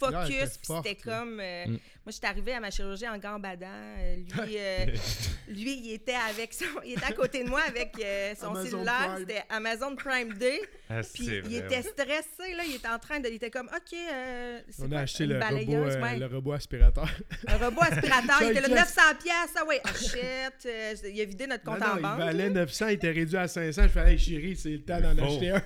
[0.00, 1.38] focus, puis c'était comme.
[1.40, 1.78] euh, Mm.
[2.06, 3.66] Moi, j'étais arrivée à ma chirurgie en gambadant.
[3.68, 4.86] euh, lui, euh,
[5.48, 8.64] lui, il était avec son, il était à côté de moi avec euh, son Amazon
[8.70, 9.16] cellulaire.
[9.18, 10.60] C'était Amazon Prime Day.
[10.88, 11.82] Ah, Puis il vrai, était ouais.
[11.82, 12.62] stressé, là.
[12.66, 13.28] Il était en train de.
[13.28, 13.92] Il était comme, OK.
[13.92, 16.18] euh, c'est On quoi, a acheté le robot, euh, ouais.
[16.18, 17.08] le robot aspirateur.
[17.46, 18.38] Un robot aspirateur.
[18.42, 18.96] il était là, Yes.
[18.96, 19.54] 900 pièces.
[19.56, 19.82] Ah ouais,
[20.16, 22.18] euh, il a vidé notre compte Non, non, en il banque.
[22.18, 23.82] valait 900, il était réduit à 500.
[23.82, 25.62] Je fais, hey chérie, c'est le temps d'en acheter un.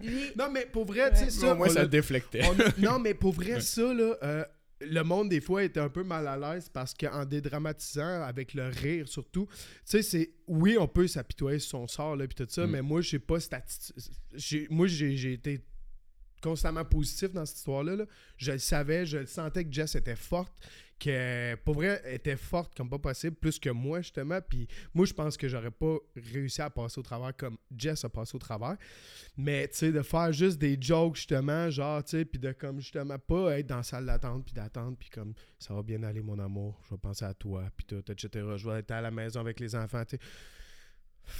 [0.00, 1.52] Lui, non, mais pour vrai, tu sais, ça.
[1.52, 2.40] Au moins, on ça le déflectait.
[2.78, 4.44] On- non, mais pour vrai, ça, là, euh,
[4.80, 8.68] le monde, des fois, était un peu mal à l'aise parce qu'en dédramatisant, avec le
[8.68, 10.30] rire surtout, tu sais, c'est.
[10.46, 12.70] Oui, on peut s'apitoyer sur son sort, là, puis tout ça, Mm.
[12.70, 14.66] mais moi, j'ai pas cette attitude.
[14.70, 15.60] Moi, j'ai j'ai été
[16.40, 17.96] constamment positif dans cette histoire-là.
[17.96, 18.06] là.
[18.36, 20.52] Je le savais, je le sentais que Jess était forte,
[20.98, 24.40] que pour vrai, était forte comme pas possible, plus que moi, justement.
[24.40, 28.08] Puis moi, je pense que j'aurais pas réussi à passer au travers comme Jess a
[28.08, 28.76] passé au travers.
[29.36, 32.80] Mais, tu sais, de faire juste des jokes, justement, genre, tu sais, puis de comme,
[32.80, 36.20] justement, pas être dans la salle d'attente, puis d'attendre, puis comme, ça va bien aller,
[36.20, 38.46] mon amour, je vais penser à toi, puis tout, etc.
[38.56, 40.22] Je vais être à la maison avec les enfants, tu sais.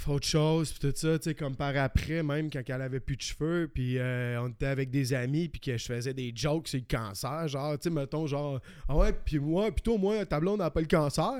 [0.07, 3.17] Autre chose, puis tout ça, tu sais, comme par après, même quand elle avait plus
[3.17, 6.69] de cheveux, puis euh, on était avec des amis, puis que je faisais des jokes
[6.69, 10.41] sur le cancer, genre, tu sais, mettons, genre, ah ouais, puis moi, plutôt moi, ta
[10.41, 11.35] blonde n'a pas le cancer.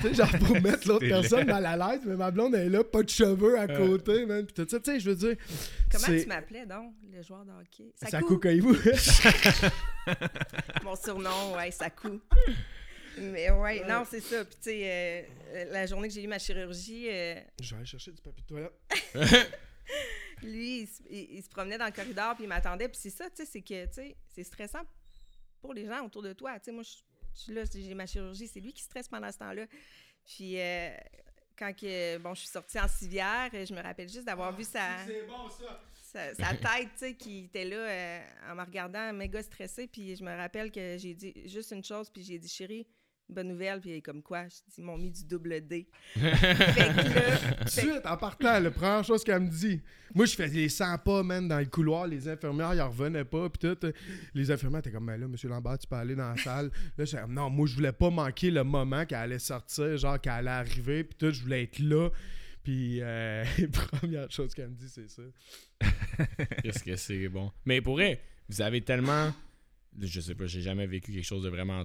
[0.00, 2.70] tu sais, genre, pour mettre l'autre personne mal à l'aise, mais ma blonde, elle est
[2.70, 5.36] là, pas de cheveux à côté, man, puis tout ça, tu sais, je veux dire.
[5.90, 7.92] Comment tu m'appelais donc, le joueur de hockey?
[7.94, 8.74] Sakou vous
[10.84, 12.20] Mon surnom, ouais, Sakou.
[13.18, 14.44] Mais ouais, non, c'est ça.
[14.44, 17.08] Puis tu sais, euh, la journée que j'ai eu ma chirurgie.
[17.10, 18.80] Euh, je vais aller chercher du papier de toilette.
[20.42, 22.88] lui, il, se promenait dans le corridor puis il m'attendait.
[22.88, 24.82] Puis c'est ça, tu sais, c'est que, tu sais, c'est stressant
[25.60, 26.58] pour les gens autour de toi.
[26.58, 29.38] Tu sais, moi, je suis là, j'ai ma chirurgie, c'est lui qui stresse pendant ce
[29.38, 29.66] temps-là.
[30.24, 30.90] Puis euh,
[31.56, 34.64] quand que, bon, je suis sortie en civière, je me rappelle juste d'avoir ah, vu
[34.64, 35.48] sa, bon,
[36.12, 39.86] sa, sa, tête, tu sais, qui était là en me regardant méga stressée.
[39.86, 42.86] Puis je me rappelle que j'ai dit juste une chose, puis j'ai dit, chérie,
[43.28, 45.88] bonne nouvelle, puis comme quoi, je dis, ils m'ont mis du double D.
[46.14, 49.80] fait que Suite, en partant, la première chose qu'elle me dit,
[50.14, 53.48] moi, je faisais les 100 pas, man, dans le couloir, les infirmières, ils revenaient pas,
[53.48, 53.92] puis tout.
[54.34, 56.70] Les infirmières étaient comme, mais là, monsieur Lambert, tu peux aller dans la salle.
[56.96, 60.32] Là, je non, moi, je voulais pas manquer le moment qu'elle allait sortir, genre, qu'elle
[60.32, 62.10] allait arriver, puis tout, je voulais être là.
[62.62, 65.22] Puis, euh, première chose qu'elle me dit, c'est ça.
[66.62, 67.52] Qu'est-ce que c'est bon?
[67.64, 69.32] Mais pour vrai, vous avez tellement.
[70.00, 71.84] Je sais pas, j'ai jamais vécu quelque chose de vraiment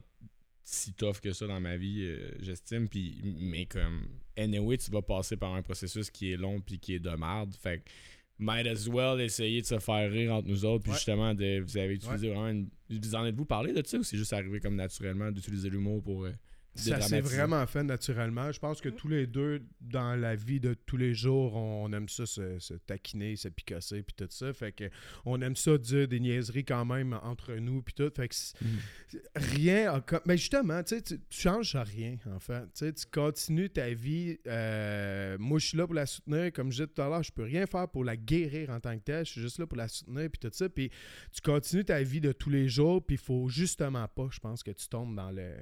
[0.64, 2.88] si tough que ça dans ma vie, euh, j'estime.
[2.88, 6.96] Puis, mais comme, anyway, tu vas passer par un processus qui est long puis qui
[6.96, 7.54] est de merde.
[7.56, 7.90] Fait que,
[8.38, 10.84] might as well essayer de se faire rire entre nous autres.
[10.84, 12.70] Puis justement, de, vous avez utilisé vraiment une...
[12.90, 16.26] Vous en êtes-vous parlé de ça ou c'est juste arrivé comme naturellement d'utiliser l'humour pour.
[16.26, 16.34] Euh,
[16.76, 18.52] ça s'est vraiment fait naturellement.
[18.52, 22.08] Je pense que tous les deux, dans la vie de tous les jours, on, aime
[22.08, 24.54] ça se, taquiner, se picasser, puis tout ça.
[24.54, 24.90] Fait que
[25.26, 28.12] on aime ça dire des niaiseries quand même entre nous, puis tout.
[28.16, 29.22] Fait que mhm.
[29.36, 30.04] rien.
[30.26, 32.64] Mais justement, tu, tu changes rien, en fait.
[32.74, 34.38] Tu, tu continues ta vie.
[34.48, 36.52] Euh, moi, je suis là pour la soutenir.
[36.54, 38.98] Comme je disais tout à l'heure, je peux rien faire pour la guérir en tant
[38.98, 39.26] que telle.
[39.26, 40.70] Je suis juste là pour la soutenir, puis tout ça.
[40.70, 40.90] Puis
[41.32, 44.64] tu continues ta vie de tous les jours, puis il faut justement pas, je pense,
[44.64, 45.54] que tu tombes dans le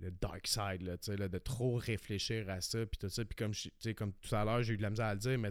[0.00, 3.24] le dark side, là, là, de trop réfléchir à ça, puis tout ça.
[3.24, 3.52] Puis comme,
[3.96, 5.50] comme tout à l'heure, j'ai eu de la misère à le dire, mais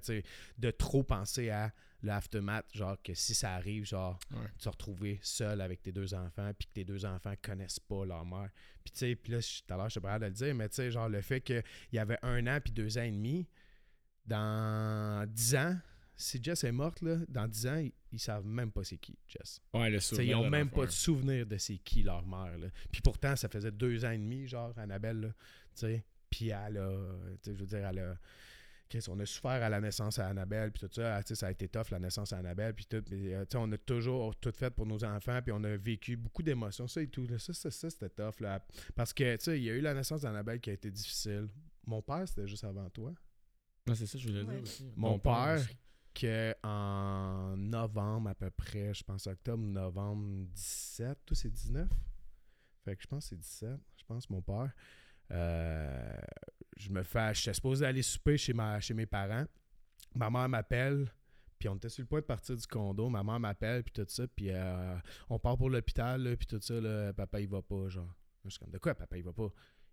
[0.58, 5.62] de trop penser à l'aftermath, genre que si ça arrive, genre, tu te retrouver seul
[5.62, 8.50] avec tes deux enfants, puis que tes deux enfants connaissent pas leur mère.
[8.84, 10.70] Puis tu sais, puis là, tout à l'heure, je suis pas de le dire, mais
[10.70, 13.48] tu sais, genre le fait qu'il y avait un an puis deux ans et demi,
[14.26, 15.78] dans dix ans,
[16.20, 19.62] si Jess est morte, là, dans 10 ans, ils, savent même pas c'est qui, Jess.
[19.74, 22.58] Ouais, le Ils ont même pas de souvenir de c'est qui leur mère.
[22.58, 22.68] Là.
[22.92, 25.30] Puis pourtant, ça faisait deux ans et demi, genre, Annabelle, là,
[25.74, 26.04] sais.
[26.30, 26.92] Puis elle a,
[27.46, 28.18] je veux dire, elle a...
[29.08, 31.90] on a souffert à la naissance à Annabelle, puis tout ça, ça a été tough,
[31.90, 33.04] la naissance à Annabelle, puis tout.
[33.14, 36.88] Euh, on a toujours tout fait pour nos enfants, puis on a vécu beaucoup d'émotions,
[36.90, 37.26] ça et tout.
[37.38, 38.62] Ça, ça, ça c'était tough, là.
[38.94, 41.48] Parce que, tu sais, il y a eu la naissance d'Annabelle qui a été difficile.
[41.88, 43.14] Mon père, c'était juste avant toi.
[43.88, 44.92] c'est ça, je voulais dire aussi.
[44.98, 45.66] Mon, père,
[46.64, 51.90] en novembre à peu près, je pense octobre, novembre 17, tout c'est 19.
[52.84, 54.72] Fait que je pense que c'est 17, je pense, mon père.
[55.32, 56.18] Euh,
[56.78, 59.46] je me fais, j'étais supposé aller souper chez, ma, chez mes parents.
[60.16, 61.12] Ma mère m'appelle,
[61.58, 63.10] puis on était sur le point de partir du condo.
[63.10, 64.98] Ma mère m'appelle, puis tout ça, puis euh,
[65.30, 68.14] on part pour l'hôpital, puis tout ça, papa, il va pas, genre.
[68.46, 69.50] Je suis comme, de quoi, papa, il va pas?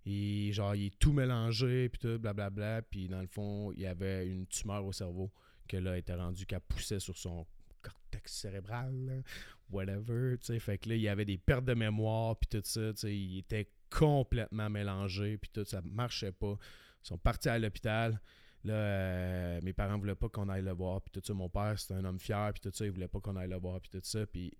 [0.06, 2.82] Et genre, il est tout mélangé, puis tout, blablabla.
[2.82, 5.32] Puis dans le fond, il y avait une tumeur au cerveau
[5.66, 7.46] que là, était rendu qu'elle poussait sur son
[7.82, 9.22] cortex cérébral,
[9.70, 10.58] whatever, tu sais.
[10.58, 13.16] Fait que là, il y avait des pertes de mémoire, puis tout ça, tu sais,
[13.16, 16.56] il était complètement mélangé, puis tout, ça marchait pas.
[17.04, 18.20] Ils sont partis à l'hôpital.
[18.64, 21.34] Là, euh, mes parents voulaient pas qu'on aille le voir, puis tout ça.
[21.34, 23.58] Mon père, c'était un homme fier, puis tout ça, il voulait pas qu'on aille le
[23.58, 24.26] voir, puis tout ça.
[24.26, 24.52] Puis,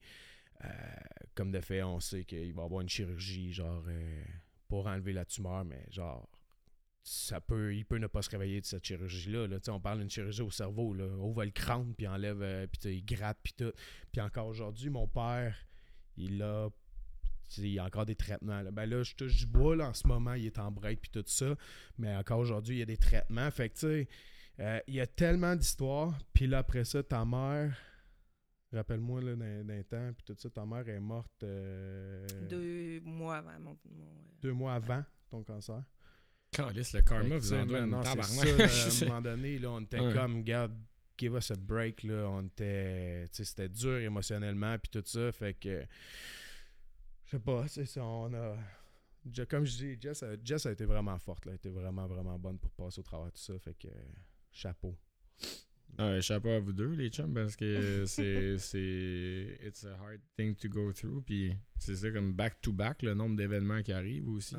[0.65, 0.69] euh,
[1.35, 4.25] comme de fait, on sait qu'il va avoir une chirurgie, genre, euh,
[4.69, 6.29] pour enlever la tumeur, mais genre,
[7.09, 9.47] ça peut, il peut ne pas se réveiller de cette chirurgie-là.
[9.47, 9.59] Là.
[9.69, 10.93] On parle d'une chirurgie au cerveau.
[10.93, 11.07] Là.
[11.07, 13.73] Ouvre le crâne, puis enlève, euh, puis il gratte, puis tout.
[14.11, 15.57] Puis encore aujourd'hui, mon père,
[16.17, 16.69] il a
[17.59, 18.61] il a encore des traitements.
[18.61, 18.73] Là.
[18.73, 21.11] Ben là, je touche du bois là, en ce moment, il est en break puis
[21.13, 21.55] tout ça.
[21.97, 23.49] Mais encore aujourd'hui, il y a des traitements.
[23.53, 24.09] Fait que tu sais,
[24.59, 26.19] euh, il y a tellement d'histoires.
[26.35, 27.79] Puis là, après ça, ta mère,
[28.73, 31.45] rappelle-moi d'un, temps, puis tout ça, ta mère est morte.
[31.45, 33.79] Euh, deux mois avant mon,
[34.43, 35.85] Deux mois avant ton cancer
[36.59, 40.73] le karma vous en donne à un moment donné, là, on était comme, regarde,
[41.19, 42.29] give us a break, là.
[42.29, 45.33] On était, c'était dur émotionnellement, puis tout ça.
[45.33, 45.85] Fait que,
[47.25, 48.57] je sais pas, c'est ça, on a.
[49.49, 51.53] Comme je dis, Jess a, Jess a été vraiment forte, là.
[51.53, 53.59] Elle a été vraiment, vraiment bonne pour passer au travers de tout ça.
[53.59, 53.89] Fait que,
[54.53, 54.97] chapeau.
[56.21, 58.59] chapeau à vous deux, les chums, parce que c'est.
[58.59, 61.23] c'est It's a hard thing to go through.
[61.25, 64.57] Puis c'est ça, comme back to back, le nombre d'événements qui arrivent aussi.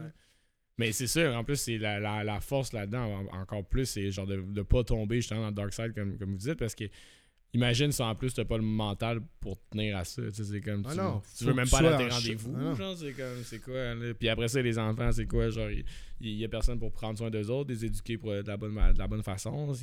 [0.77, 4.11] Mais c'est sûr, en plus, c'est la, la, la force là-dedans, en- encore plus, c'est
[4.11, 6.75] genre de ne pas tomber justement dans le dark side, comme, comme vous dites, parce
[6.75, 6.83] que
[7.53, 10.21] imagine si en plus t'as pas le mental pour tenir à ça.
[10.21, 10.83] Tu sais, c'est comme.
[10.85, 12.55] Ah tu, non, tu veux même pas aller à tes en rendez-vous.
[12.57, 14.13] ah c'est comme, c'est quoi, là?
[14.13, 15.69] Puis après ça, les enfants, c'est quoi, genre,
[16.21, 18.73] il y, a personne pour prendre soin d'eux autres, les éduquer pour, de, la bonne,
[18.73, 19.73] ma- de la bonne façon.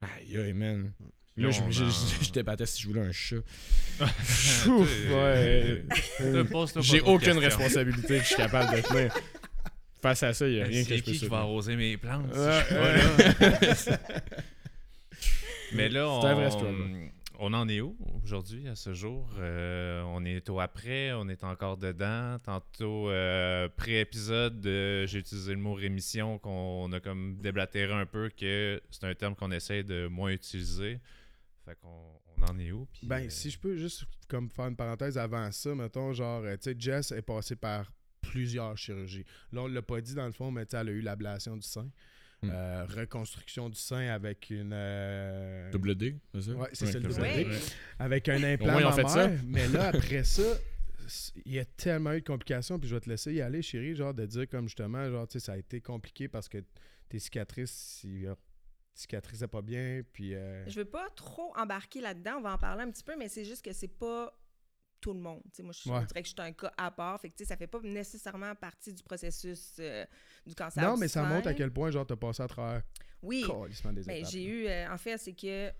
[0.00, 0.92] Aïe, aïe, man.
[1.38, 3.36] Là, je, je, je- je débattais si je voulais un chat.
[4.66, 5.84] Ouais.
[6.82, 9.14] J'ai aucune responsabilité que je suis capable de tenir.
[10.06, 11.74] Face à ça, il n'y a rien que C'est je peux qui qui va arroser
[11.74, 12.32] mes plantes?
[12.32, 13.98] si je là?
[15.72, 19.28] Mais là, vrai on, on en est où aujourd'hui, à ce jour?
[19.40, 22.38] Euh, on est au après, on est encore dedans.
[22.44, 28.30] Tantôt, euh, pré-épisode, euh, j'ai utilisé le mot rémission, qu'on a comme déblatéré un peu,
[28.30, 31.00] que c'est un terme qu'on essaie de moins utiliser.
[31.64, 32.86] Fait qu'on on en est où?
[33.02, 36.58] Ben, euh, si je peux juste comme faire une parenthèse avant ça, mettons, genre, tu
[36.60, 37.90] sais, Jess est passée par
[38.30, 39.24] plusieurs chirurgies.
[39.52, 41.56] Là, on l'a pas dit dans le fond, mais tu sais, elle a eu l'ablation
[41.56, 41.88] du sein.
[42.42, 42.50] Hmm.
[42.52, 44.72] Euh, reconstruction du sein avec une.
[44.74, 46.52] euh, Double D, c'est ça?
[46.52, 47.44] Ouais, c'est ça, le double D.
[47.46, 47.58] Ouais.
[47.98, 49.30] avec un implant ont fait ça.
[49.46, 50.42] mais là après ça
[51.46, 53.94] il y a tellement eu de complications puis je vais te laisser y aller chérie
[53.94, 56.58] genre de dire comme justement genre tu sais ça a été compliqué parce que
[57.08, 58.30] tes cicatrices il
[58.92, 62.82] cicatrisaient pas bien puis euh, Je veux pas trop embarquer là-dedans, on va en parler
[62.82, 64.32] un petit peu, mais c'est juste que c'est pas
[65.00, 65.42] tout le monde.
[65.60, 66.04] Moi, je Ouais.
[66.06, 67.20] dirais que je suis un cas à part.
[67.20, 70.04] Fait que, ça fait pas nécessairement partie du processus euh,
[70.46, 70.82] du cancer.
[70.82, 72.82] non mais ça montre à quel point genre t'as passé à travers
[73.22, 73.44] Oui,
[73.92, 74.66] des mais j'ai eu.
[74.66, 75.70] euh, en fait, c'est que.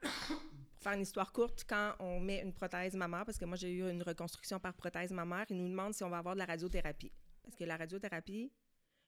[0.00, 3.70] Pour faire une histoire courte, quand on met une prothèse mammaire, parce que moi j'ai
[3.72, 6.44] eu une reconstruction par prothèse mammaire, ils nous demandent si on va avoir de la
[6.46, 7.12] radiothérapie.
[7.44, 8.50] Parce que la radiothérapie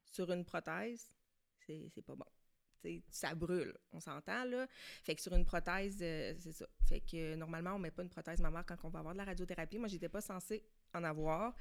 [0.05, 1.11] sur une prothèse,
[1.67, 2.27] c'est c'est pas bon.
[3.11, 4.67] Ça brûle, on s'entend là.
[5.03, 6.67] Fait que sur une prothèse, euh, c'est ça.
[6.89, 9.19] Fait que euh, normalement, on met pas une prothèse mammaire quand on va avoir de
[9.19, 9.79] la radiothérapie.
[9.79, 10.63] Moi, j'étais pas censée
[10.95, 11.55] en avoir.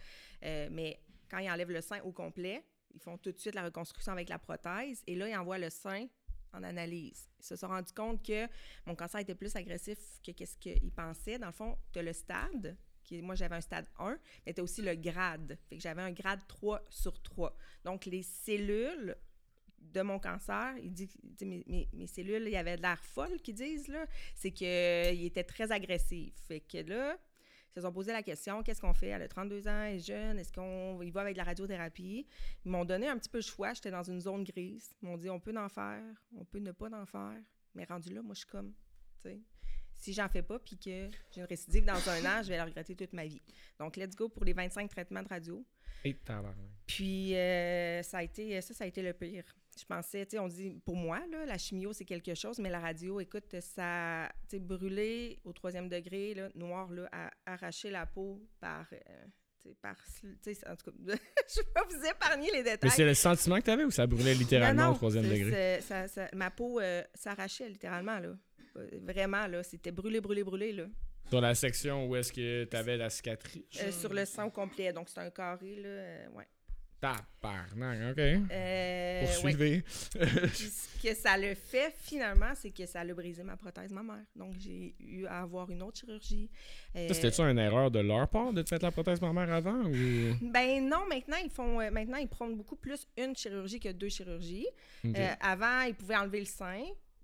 [0.44, 3.64] Euh, mais quand ils enlèvent le sein au complet, ils font tout de suite la
[3.64, 5.02] reconstruction avec la prothèse.
[5.08, 6.08] Et là, ils envoient le sein
[6.54, 7.30] en analyse.
[7.40, 8.48] Ils se sont rendus compte que
[8.86, 11.40] mon cancer était plus agressif que qu'est-ce qu'ils pensaient.
[11.40, 12.78] Dans le fond, tu as le stade,
[13.22, 15.58] moi j'avais un stade 1, mais tu as aussi le grade.
[15.70, 17.56] Fait que j'avais un grade 3 sur 3.
[17.84, 19.16] Donc les cellules
[19.92, 21.10] de mon cancer, il dit,
[21.42, 24.06] mes, mes- mes cellules, il y avait de l'air folle qu'ils disent, là.
[24.36, 26.34] C'est qu'il était très agressif.
[26.48, 27.18] Fait que là,
[27.76, 29.08] ils se sont posé la question, qu'est-ce qu'on fait?
[29.08, 32.28] Elle a 32 ans, elle est jeune, est-ce qu'on y va avec la radiothérapie?
[32.66, 34.92] Ils m'ont donné un petit peu le choix, j'étais dans une zone grise.
[35.02, 36.04] Ils m'ont dit, on peut en faire,
[36.36, 37.42] on peut ne pas en faire.
[37.76, 38.74] Mais rendu là, moi, je suis comme,
[39.24, 39.40] tu sais,
[39.96, 42.66] si j'en fais pas puis que j'ai une récidive dans un an, je vais la
[42.66, 43.42] regretter toute ma vie.
[43.80, 45.66] Donc, let's go pour les 25 traitements de radio.
[46.04, 46.14] Et.
[46.86, 49.46] Puis, euh, ça a été, ça, ça a été le pire.
[49.80, 52.70] Je pensais, tu sais, on dit, pour moi, là, la chimio, c'est quelque chose, mais
[52.70, 57.90] la radio, écoute, ça, tu sais, brûlé au troisième degré, là, noir, là, à arracher
[57.90, 58.98] la peau par, euh,
[59.62, 60.98] tu sais, par, tu en tout cas,
[61.50, 62.80] je vais pas vous épargner les détails.
[62.84, 65.50] Mais c'est le sentiment que t'avais ou ça brûlait littéralement Non, non, au troisième degré?
[65.52, 68.36] c'est- ça- ça- ma peau euh, s'arrachait littéralement, là.
[68.78, 70.86] Euh, Vraiment, là, c'était brûlé, brûlé, brûlé, là.
[71.30, 73.64] Sur la section où est-ce que t'avais la cicatrice?
[73.82, 76.48] Euh, sur le sang complet, donc c'est un carré, là, euh, ouais.
[77.04, 78.20] Tabarnak, ok.
[78.20, 79.26] Euh, ouais.
[79.26, 79.82] Poursuivez.
[79.82, 84.24] Puis ce que ça le fait, finalement, c'est que ça l'a brisé ma prothèse mammaire.
[84.38, 86.50] Donc, j'ai eu à avoir une autre chirurgie.
[86.96, 89.92] Euh, C'était-tu une erreur de leur part de te mettre la prothèse mammaire avant ou?
[90.42, 91.82] ben non, maintenant, ils font...
[91.82, 94.68] euh, maintenant, ils prennent beaucoup plus une chirurgie que deux chirurgies.
[95.42, 96.84] Avant, ils pouvaient enlever le sein,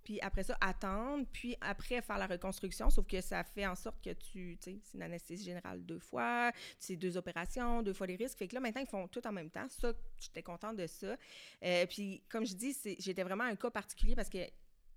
[0.09, 4.03] puis après ça, attendre, puis après faire la reconstruction, sauf que ça fait en sorte
[4.03, 8.07] que tu, tu sais, c'est une anesthésie générale deux fois, c'est deux opérations, deux fois
[8.07, 8.39] les risques.
[8.39, 9.69] Fait que là, maintenant, ils font tout en même temps.
[9.69, 11.15] Ça, j'étais contente de ça.
[11.63, 14.39] Euh, puis, comme je dis, j'étais vraiment un cas particulier parce que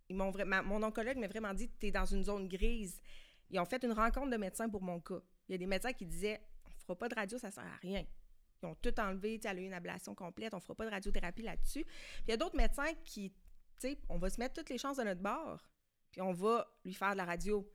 [0.08, 2.98] ils vraiment, mon oncologue m'a vraiment dit, tu es dans une zone grise.
[3.50, 5.20] Ils ont fait une rencontre de médecins pour mon cas.
[5.46, 7.76] Il y a des médecins qui disaient, on fera pas de radio, ça sert à
[7.82, 8.06] rien.
[8.62, 11.42] Ils ont tout enlevé, elle a eu une ablation complète, on fera pas de radiothérapie
[11.42, 11.84] là-dessus.
[11.84, 13.30] Puis il y a d'autres médecins qui,
[13.88, 15.60] sais, on va se mettre toutes les chances de notre bord,
[16.10, 17.68] puis on va lui faire de la radio.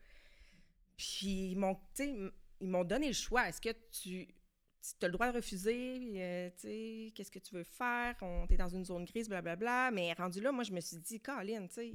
[0.97, 3.47] Puis ils m'ont, ils donné le choix.
[3.47, 6.21] Est-ce que tu, tu as le droit de refuser?
[6.21, 8.15] euh, sais, qu'est-ce que tu veux faire?
[8.21, 9.91] On est dans une zone grise, blablabla.
[9.91, 11.91] Mais rendu là, moi, je me suis dit, Caroline, tu sais,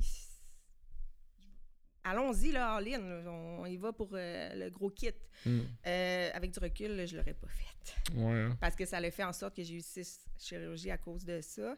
[2.05, 3.31] allons-y, là, all in, là.
[3.31, 5.11] On, y va pour euh, le gros kit.
[5.45, 5.61] Hmm.
[5.87, 8.33] Euh, avec du recul, là, je l'aurais pas fait Ouais.
[8.33, 8.57] hein.
[8.61, 11.41] parce que ça l'a fait en sorte que j'ai eu six chirurgies à cause de
[11.41, 11.77] ça.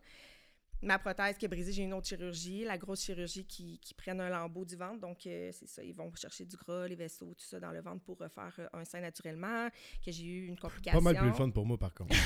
[0.85, 4.21] Ma prothèse qui est brisée, j'ai une autre chirurgie, la grosse chirurgie qui, qui prennent
[4.21, 5.01] un lambeau du ventre.
[5.01, 7.81] Donc, euh, c'est ça, ils vont chercher du gras, les vaisseaux, tout ça dans le
[7.81, 9.69] ventre pour refaire euh, un sein naturellement.
[10.05, 10.99] Que j'ai eu une complication.
[10.99, 12.15] pas mal plus le fun pour moi par contre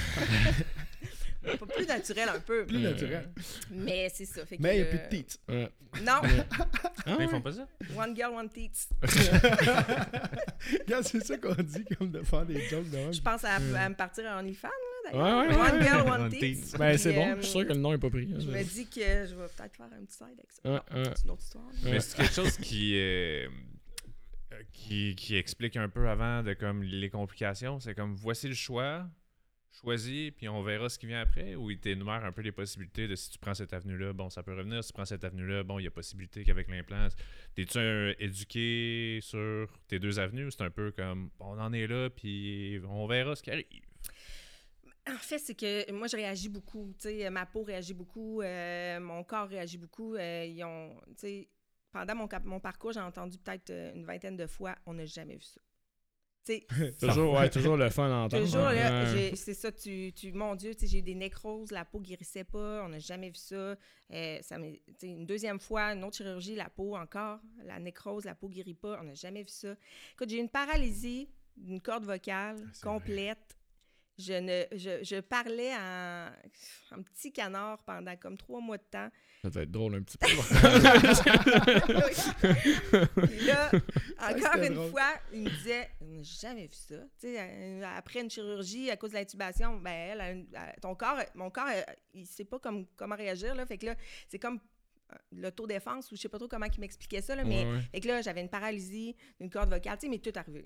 [1.43, 2.67] Pas plus naturel un peu.
[2.67, 3.31] plus Euh, naturel
[3.71, 4.45] Mais c'est ça.
[4.45, 5.71] Fait que, mais il y a plus de teats Ouais.
[6.03, 6.67] Non, Ah,
[7.07, 7.29] Ah, Ils ouais.
[7.29, 7.67] font pas ça?
[7.97, 8.89] one girl, one teeth.
[10.81, 13.13] Regarde, c'est ça qu'on dit comme de faire des jokes de.
[13.13, 15.49] Je pense à, à me partir en OnlyFans, là, d'ailleurs.
[15.49, 15.83] Ouais, ouais, One.
[15.83, 16.41] Girl, One One Teeth.
[16.41, 16.79] Teeth.
[16.79, 17.29] Ben, c'est bon.
[17.29, 18.29] euh, Je suis sûr que le nom est pas pris.
[18.29, 20.85] Je me dis que je vais peut-être faire un petit side avec ça.
[21.17, 21.65] C'est une autre histoire.
[21.85, 23.49] Mais c'est quelque chose qui, euh,
[24.53, 27.81] euh, qui, qui explique un peu avant de comme les complications.
[27.81, 29.07] C'est comme voici le choix,
[29.71, 31.55] choisis, puis on verra ce qui vient après.
[31.55, 34.43] Ou il t'énumère un peu les possibilités de si tu prends cette avenue-là, bon, ça
[34.43, 34.83] peut revenir.
[34.83, 37.07] Si tu prends cette avenue-là, bon, il y a possibilité qu'avec l'implant.
[37.55, 40.47] T'es-tu un- éduqué sur tes deux avenues?
[40.47, 43.65] Ou c'est un peu comme on en est là, puis on verra ce qui arrive?
[45.09, 46.93] En fait, c'est que moi, je réagis beaucoup.
[47.31, 50.15] Ma peau réagit beaucoup, euh, mon corps réagit beaucoup.
[50.15, 50.97] euh, ils ont,
[51.93, 55.43] pendant mon, parcours, j'ai entendu peut-être euh, une vingtaine de fois, on n'a jamais vu
[55.43, 55.61] ça.
[57.01, 58.43] Toujours, ouais, toujours le fun d'entendre.
[58.43, 59.11] Toujours, là, Ouais.
[59.13, 62.83] j'ai- c'est ça, tu, tu, mon Dieu, j'ai eu des nécroses, la peau guérissait pas,
[62.85, 63.77] on n'a jamais vu ça.
[64.11, 64.57] Euh, ça
[65.03, 68.99] une deuxième fois, une autre chirurgie, la peau encore, la nécrose, la peau guérit pas,
[68.99, 69.75] on n'a jamais vu ça.
[70.15, 73.13] Écoute, j'ai une paralysie d'une corde vocale c'est vrai.
[74.19, 76.29] Je, ne, je, je parlais en,
[76.91, 79.09] en petit canard pendant comme trois mois de temps.
[79.43, 80.27] Ça doit être drôle un petit peu.
[83.47, 83.71] Là,
[84.21, 84.91] encore une drôle.
[84.91, 86.95] fois, il me disait n'a jamais vu ça.
[87.25, 91.51] Euh, après une chirurgie, à cause de l'intubation, ben, elle, une- elle- ton corps, mon
[91.51, 91.83] corps, euh,
[92.15, 93.55] il sait pas comme, comment réagir.
[93.55, 93.95] Là, fait que là,
[94.29, 94.59] c'est comme
[95.13, 97.81] euh, l'autodéfense, ou je sais pas trop comment il m'expliquait ça, là, mais Ouais, ouais.
[97.93, 100.65] fait que là, j'avais une paralysie d'une corde vocale, mais tout arrivé.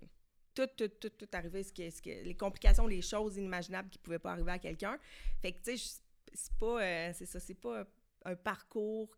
[0.55, 1.63] Tout, tout, tout, tout arrivé.
[1.63, 4.99] Ce que, ce que, les complications, les choses inimaginables qui pouvaient pas arriver à quelqu'un.
[5.41, 6.01] Fait que, tu sais,
[6.35, 7.87] c'est pas, euh, c'est ça, c'est pas
[8.25, 9.17] un parcours.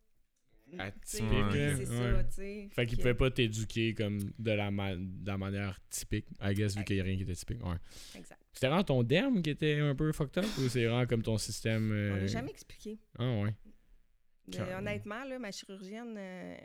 [0.79, 1.85] Atypique, c'est ouais.
[1.85, 2.69] ça, tu sais.
[2.71, 6.73] Fait qu'il pouvait pas t'éduquer comme de la, ma- de la manière typique, I guess,
[6.73, 6.85] vu Ouais.
[6.85, 7.63] qu'il y a rien qui était typique.
[7.63, 7.75] Ouais.
[8.15, 8.41] Exact.
[8.51, 11.37] C'était vraiment ton derme qui était un peu fucked up ou c'est vraiment comme ton
[11.37, 11.91] système.
[11.91, 12.97] On euh, l'a jamais expliqué.
[13.19, 13.53] Ah ouais.
[14.47, 16.55] Mais honnêtement, là, ma chirurgienne euh,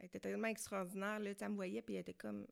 [0.00, 1.18] elle était tellement extraordinaire.
[1.18, 2.46] Là, elle me voyait, puis elle était comme.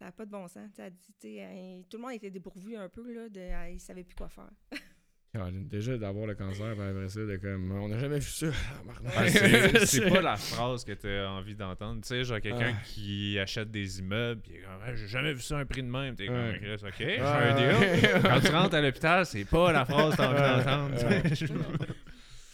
[0.00, 0.70] Ça n'a pas de bon sens.
[0.78, 3.12] Elle dit, elle- tout le monde était dépourvu un peu.
[3.12, 4.50] Là, de, elle- ils ne savaient plus quoi faire.
[5.52, 7.70] Déjà d'avoir le cancer, après ça, de comme.
[7.70, 8.46] On n'a jamais vu ça.
[9.86, 12.00] C'est pas la phrase que tu as envie d'entendre.
[12.00, 12.82] Tu sais, genre quelqu'un Ah.
[12.84, 15.88] qui achète des immeubles, pis il comme, Ah, j'ai jamais vu ça un prix de
[15.88, 16.16] même.
[16.16, 16.58] T'es comme, Ouais.
[16.60, 18.22] Chris, ok, j'ai Ah, un deal.
[18.22, 20.96] Quand tu rentres à l'hôpital, c'est pas la phrase que t'as envie d'entendre.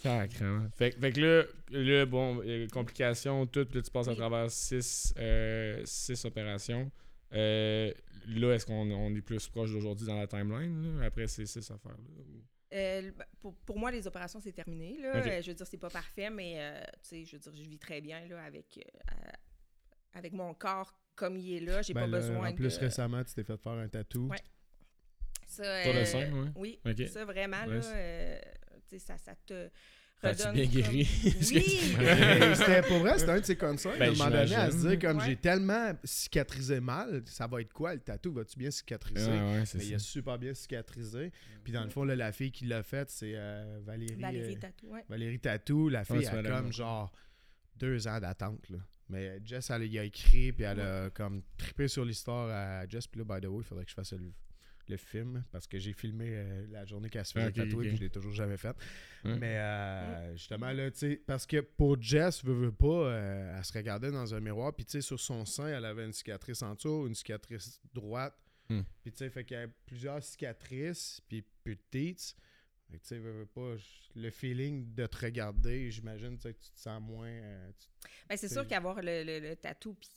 [0.03, 0.67] Sacrément.
[0.77, 4.51] Fait, fait que là, là, bon, euh, complications, tout, puis là, tu passes à travers
[4.51, 6.91] six, euh, six opérations.
[7.33, 7.93] Euh,
[8.29, 11.71] là, est-ce qu'on on est plus proche d'aujourd'hui dans la timeline, là, après ces six
[11.71, 11.99] affaires-là?
[12.19, 14.99] ou- Euh, le- pour, pour moi, les opérations, c'est terminé.
[15.01, 15.17] Là.
[15.17, 17.69] Euh, je veux dire, c'est pas parfait, mais euh, tu sais, je veux dire, je
[17.69, 18.79] vis très bien là, avec,
[20.13, 21.83] avec mon corps comme il est là.
[21.83, 22.81] J'ai Ben pas là, besoin en plus, de.
[22.85, 24.29] récemment, tu t'es fait faire un tatou.
[24.29, 24.37] Ouais.
[25.47, 26.51] Ça, Sur le sein, ouais.
[26.57, 28.41] Oui, ça vraiment, là, euh,
[28.89, 29.71] tu sais, ça, ça te
[30.23, 30.55] As-tu redonne.
[30.55, 31.09] bien guéri?
[31.25, 31.95] Oui!
[31.99, 33.99] Mais c'était pour vrai, c'était un de ses concerts.
[33.99, 35.25] Ben, à un moment donné, à se dire comme Ouais.
[35.27, 38.33] j'ai tellement cicatrisé mal, ça va être quoi le tatou?
[38.33, 39.31] Vas-tu bien cicatriser?
[39.31, 41.33] Ah ouais, c'est Mais il a super bien cicatrisé.
[41.63, 44.15] Puis dans le fond, là, la fille qui l'a fait, c'est euh, Valérie.
[44.21, 45.05] Valérie euh, Tatou, ouais.
[45.09, 45.89] Valérie Tatou.
[45.89, 47.13] La fille tu a comme genre
[47.77, 48.69] deux ans d'attente.
[48.71, 48.79] là.
[49.09, 53.07] Mais Jess, elle y a écrit, puis elle a comme trippé sur l'histoire à Jess.
[53.07, 54.33] Puis là, by the way, il faudrait que je fasse le,
[54.89, 57.89] le film, parce que j'ai filmé euh, la journée qu'elle se faisait Ok, tatouer, ok.
[57.89, 58.77] puis je l'ai toujours jamais fait.
[59.25, 59.37] Ouais.
[59.39, 63.65] Mais euh, justement, là, tu sais, parce que pour Jess, veut, veut pas, euh, elle
[63.65, 66.63] se regardait dans un miroir, puis tu sais, sur son sein, elle avait une cicatrice
[66.63, 68.35] en dessous, une cicatrice droite.
[68.69, 68.83] Hmm.
[69.03, 72.37] Puis tu sais, fait qu'il y a plusieurs cicatrices, puis petites.
[72.91, 76.43] Fait que tu sais, veut, veut pas, je- le feeling de te regarder, j'imagine, tu
[76.43, 77.27] sais, que tu te sens moins.
[77.29, 80.09] euh, tu- Ben, c'est sûr qu'avoir le, le, le tatou, puis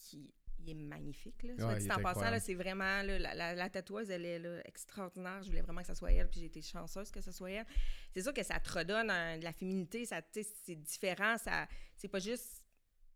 [0.61, 1.43] il est magnifique.
[1.43, 1.53] Là.
[1.57, 4.25] Soit Ouais, dit il est en passant, c'est vraiment là, la, la, la tatoueuse, elle
[4.25, 5.41] est là, extraordinaire.
[5.43, 7.65] Je voulais vraiment que ça soit elle, puis j'ai été chanceuse que ça soit elle.
[8.13, 11.37] C'est sûr que ça te redonne un- de la féminité, ça, c'est différent.
[11.37, 12.63] Ça, c'est pas juste.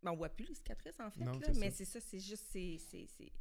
[0.01, 2.45] ben, on voit plus les cicatrices, en fait, Non, là, mais c'est ça, c'est juste.
[2.51, 3.31] c'est- c'est- c'est-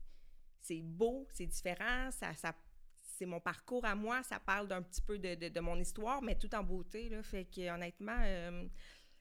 [0.60, 2.54] C'est beau, c'est différent, ça, ça,
[3.00, 6.22] c'est mon parcours à moi, ça parle d'un petit peu de, de, de mon histoire,
[6.22, 7.08] mais tout en beauté.
[7.08, 8.68] Là, fait que honnêtement, euh,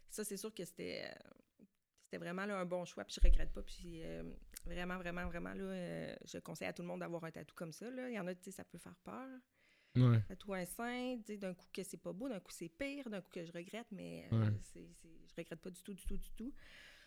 [0.07, 1.03] ça, c'est sûr que c'était.
[1.09, 1.13] euh,
[2.11, 3.61] c'était vraiment là, un bon choix, puis je regrette pas.
[3.61, 4.23] Puis euh,
[4.65, 7.71] vraiment, vraiment, vraiment, là, euh, je conseille à tout le monde d'avoir un tatou comme
[7.71, 7.89] ça.
[7.89, 8.09] Là.
[8.09, 9.29] Il y en a, tu sais, ça peut faire peur.
[9.95, 10.19] Ouais.
[10.27, 13.09] Tatou un sein, tu sais, d'un coup que c'est pas beau, d'un coup c'est pire,
[13.09, 14.51] d'un coup que je regrette, mais euh, Ouais.
[14.73, 16.53] c'est, c'est- je regrette pas du tout, du tout, du tout.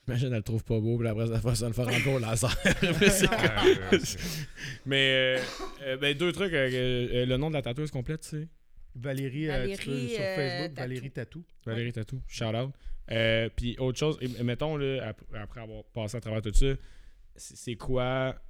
[0.07, 2.19] Imagine, elle le trouve pas beau, puis après, ça va se le faire encore au
[2.19, 2.51] laser.
[3.93, 4.49] Ouais, c'est-
[4.87, 5.43] Mais, euh,
[5.83, 6.53] euh, ben, deux trucs.
[6.53, 8.49] euh, euh, le nom de la tatoueuse complète, c'est?
[8.95, 10.81] Valérie, euh, tu peux sur euh, Facebook, Tatou.
[10.81, 11.45] Valérie Tatou.
[11.67, 12.23] Valérie Tatou.
[12.29, 12.75] Shout out.
[13.11, 16.75] Euh, puis autre chose, et- mettons, là, ap- après avoir passé à travers tout ça,
[17.37, 18.41] c'est quoi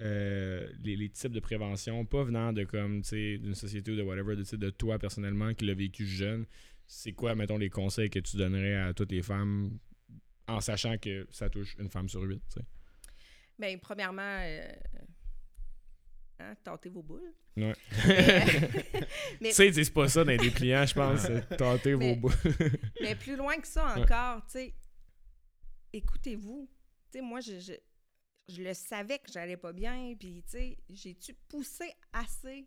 [0.00, 3.96] euh, les, les types de prévention, pas venant de comme, tu sais, d'une société ou
[3.96, 6.46] de whatever, de, toi personnellement qui l'a vécu jeune.
[6.86, 9.78] C'est quoi, mettons, les conseils que tu donnerais à toutes les femmes
[10.48, 12.66] en sachant que ça touche une femme sur huit, tu sais?
[13.58, 14.66] Bien, premièrement, euh,
[16.42, 17.32] hein, tâter vos boules.
[17.56, 17.72] Ouais.
[19.40, 21.26] Mais- Tu sais, ils disent pas ça dans des clients, je pense.
[21.56, 22.32] Tenter vos Mais- bouts.
[23.00, 24.74] Mais plus loin que ça encore, tu sais,
[25.92, 26.68] écoutez-vous.
[27.10, 27.72] Tu sais, moi, je, je,
[28.48, 32.66] je le savais que j'allais pas bien, puis, tu sais, j'ai-tu poussé assez?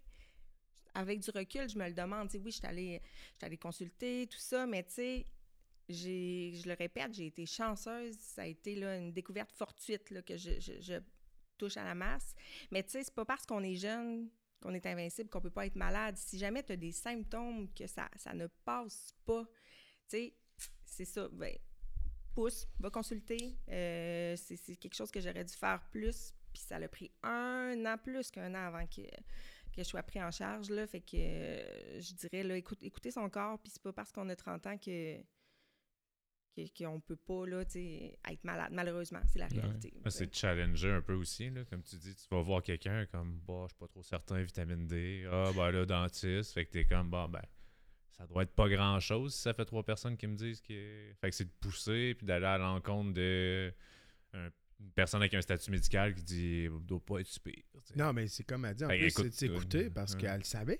[0.93, 2.29] Avec du recul, je me le demande.
[2.29, 3.01] Tu sais, oui, je suis allée,
[3.41, 5.25] allée consulter, tout ça, mais tu sais,
[5.89, 8.15] j'ai, je le répète, j'ai été chanceuse.
[8.19, 10.93] Ça a été là, une découverte fortuite là, que je, je- je
[11.57, 12.35] touche à la masse.
[12.71, 14.29] Mais tu sais, c'est pas parce qu'on est jeune
[14.61, 16.17] qu'on est invincible, qu'on peut pas être malade.
[16.17, 20.33] Si jamais tu as des symptômes que ça, ça ne passe pas, tu sais,
[20.85, 21.27] c'est ça.
[21.31, 21.55] Ben,
[22.33, 23.57] pousse, va consulter.
[23.69, 26.33] Euh, c'est quelque chose que j'aurais dû faire plus.
[26.53, 30.21] Puis ça l'a pris un an plus qu'un an avant que, que je sois pris
[30.21, 30.69] en charge.
[30.69, 30.87] Là.
[30.87, 33.59] Fait que euh, je dirais, là, écoute, écoutez son corps.
[33.59, 35.17] Puis c'est pas parce qu'on a 30 ans que
[36.55, 38.71] que- qu'on peut pas là, être malade.
[38.71, 39.59] Malheureusement, c'est la Ouais.
[39.61, 39.93] réalité.
[40.03, 41.63] Ah, C'est de challenger un peu aussi, là.
[41.65, 44.87] Comme tu dis, tu vas voir quelqu'un comme, bah, je suis pas trop certain, vitamine
[44.87, 45.27] D.
[45.31, 46.53] Ah, ben là, dentiste.
[46.53, 47.41] Fait que t'es comme, bon, ben,
[48.17, 51.11] ça doit être pas grand chose si ça fait trois personnes qui me disent que.
[51.19, 53.73] Fait que c'est de pousser, puis d'aller à l'encontre de.
[54.33, 54.49] un-
[54.81, 57.53] une personne avec un statut médical qui dit, doit pas être super.
[57.95, 60.19] Non, mais c'est comme elle dit, en Ben, plus, écoute, c'est d'écouter euh, parce ouais.
[60.19, 60.79] qu'elle savait.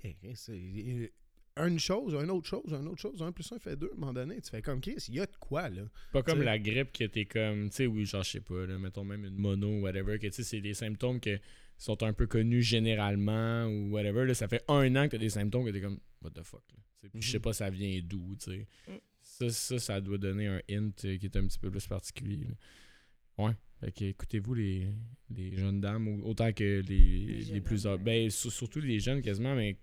[1.57, 3.21] Une chose, une autre chose, une autre chose.
[3.21, 4.41] Un plus un fait deux, à un moment donné.
[4.41, 5.83] Tu fais comme Chris, il y a de quoi, là.
[6.11, 8.77] Pas comme la grippe que t'es comme, tu sais, oui, genre, je sais pas, là,
[8.77, 11.35] mettons même une mono ou whatever, que tu sais, c'est des symptômes qui
[11.77, 14.25] sont un peu connus généralement ou whatever.
[14.25, 16.63] Là, ça fait un an que t'as des symptômes que t'es comme, what the fuck,
[16.73, 17.09] là.
[17.13, 17.41] Je sais Mhm.
[17.43, 18.67] pas ça vient d'où, tu sais.
[18.87, 18.93] Mm.
[19.21, 22.45] Ça, ça, ça doit donner un hint qui est un petit peu plus particulier.
[22.47, 23.45] là.
[23.47, 23.53] Ouais.
[23.79, 24.87] Fait que écoutez-vous les,
[25.29, 28.03] les jeunes dames, ou- autant que les, les, plus hommes, âgés.
[28.03, 29.77] Ben, sur- surtout les jeunes quasiment, mais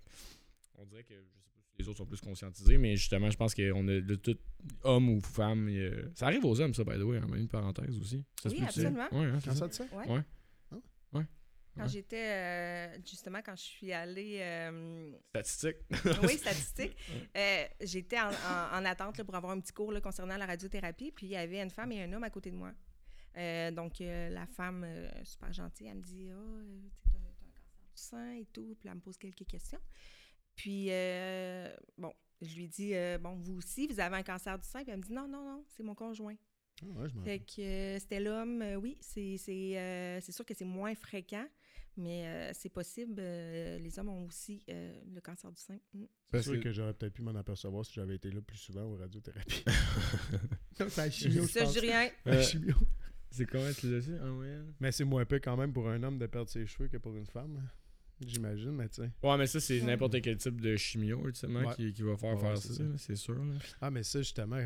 [0.78, 1.14] on dirait que
[1.82, 4.38] les autres sont plus conscientisés, mais justement, je pense qu'on a de tout,
[4.82, 5.68] homme ou femme.
[6.14, 8.24] Ça arrive aux hommes, ça, by the way, en une parenthèse aussi.
[8.42, 9.08] Ça Oui, absolument.
[9.12, 9.60] Ouais, hein, c'est Quand ça.
[9.60, 9.96] ça te sait?
[9.96, 10.08] Ouais.
[10.08, 10.20] Ouais.
[10.70, 10.76] Ah.
[11.12, 11.26] Ouais.
[11.74, 11.88] Quand Ouais.
[11.88, 15.76] j'étais, euh, justement, quand je suis allée, euh, Statistique.
[16.22, 16.96] oui, statistique,
[17.36, 20.44] euh, j'étais en, en- en attente là, pour avoir un petit cours là, concernant la
[20.46, 22.72] radiothérapie, puis il y avait une femme et un homme à côté de moi.
[23.38, 27.16] Euh, donc, euh, la femme, euh, super gentille, elle me dit Ah, euh, tu t'as
[27.16, 29.80] un cancer du sein et tout, puis elle me pose quelques questions.
[30.56, 34.66] Puis, euh, bon, je lui dis euh, Bon, vous aussi, vous avez un cancer du
[34.66, 36.36] sein, puis elle me dit Non, non, non, c'est mon conjoint.
[36.82, 40.32] Ah, ouais, je m'en Fait que euh, c'était l'homme, euh, oui, c'est c'est, euh, c'est
[40.32, 41.46] sûr que c'est moins fréquent,
[41.96, 43.16] mais euh, c'est possible.
[43.18, 45.78] euh, les hommes ont aussi euh, le cancer du sein.
[45.94, 46.04] Mm.
[46.32, 48.96] C'est sûr que- j'aurais peut-être pu m'en apercevoir si j'avais été là plus souvent aux
[48.96, 49.64] radiothérapies.
[50.80, 52.10] non, c'est la chimio, Ça, je dis rien.
[52.24, 52.74] La chimio.
[53.30, 54.74] c'est combien tu dit en moyenne?
[54.80, 57.14] Mais c'est moins peu quand même pour un homme de perdre ses cheveux que pour
[57.16, 57.62] une femme.
[58.26, 59.10] J'imagine, mais tu sais.
[59.22, 59.86] Ouais, mais ça, c'est Ouais.
[59.86, 61.74] n'importe quel type de chimio, ultimement, Ouais.
[61.76, 63.34] qui, qui va faire Ouais, faire ça, c'est sûr.
[63.34, 63.54] là.
[63.80, 64.58] Ah, mais ça, justement,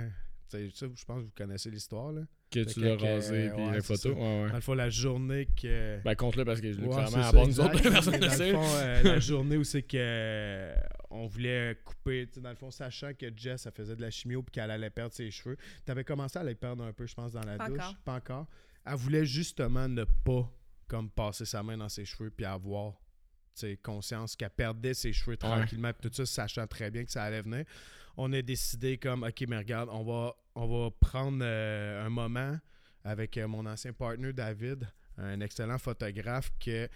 [0.48, 2.22] tu sais, ça, je pense que vous connaissez l'histoire, là.
[2.48, 4.10] Que tu l'as euh, rasé, puis ouais, la photo.
[4.10, 4.48] Ouais, ouais.
[4.50, 6.00] Dans le fond, la journée que.
[6.04, 8.52] Ben, compte-le parce que Ouais, clairement, à part nous autres, personne Mais ne dans sait.
[8.52, 10.76] le fond, euh, la journée où c'est que euh,
[11.10, 14.10] on voulait couper, tu sais, dans le fond, sachant que Jess, elle faisait de la
[14.12, 15.56] chimio puis qu'elle allait perdre ses cheveux.
[15.84, 17.78] Tu avais commencé à les perdre un peu, je pense, dans la Pas douche.
[17.80, 17.96] encore.
[18.04, 18.46] Pas encore.
[18.86, 20.48] Elle voulait justement ne pas
[20.86, 22.92] comme passer sa main dans ses cheveux puis avoir
[23.82, 27.42] conscience qu'elle perdait ses cheveux tranquillement puis tout ça, sachant très bien que ça allait
[27.42, 27.64] venir.
[28.16, 32.58] On a décidé comme, OK, mais regarde, on va, on va prendre euh, un moment
[33.04, 34.88] avec euh, mon ancien partner David,
[35.18, 36.88] un excellent photographe que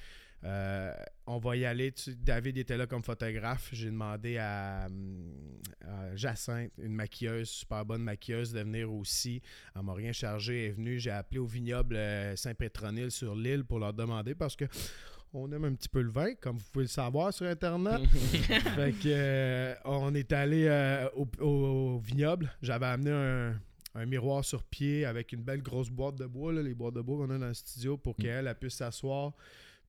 [0.43, 0.95] euh,
[1.27, 1.93] on va y aller.
[1.93, 3.69] Tu- David était là comme photographe.
[3.73, 4.85] J'ai demandé à,
[5.87, 9.43] à Jacinthe, une maquilleuse, super bonne maquilleuse, de venir aussi.
[9.77, 10.65] Elle m'a rien chargé.
[10.65, 10.99] Elle est venue.
[10.99, 11.99] J'ai appelé au vignoble
[12.37, 14.65] Saint-Pétronille sur l'île pour leur demander parce que
[15.33, 18.01] on aime un petit peu le vin, comme vous pouvez le savoir sur Internet.
[18.09, 22.53] fait que euh, on est allé euh, au, au vignoble.
[22.63, 23.61] J'avais amené un,
[23.95, 27.01] un miroir sur pied avec une belle grosse boîte de bois, là, les boîtes de
[27.01, 29.33] bois qu'on a dans le studio pour qu'elle elle puisse s'asseoir.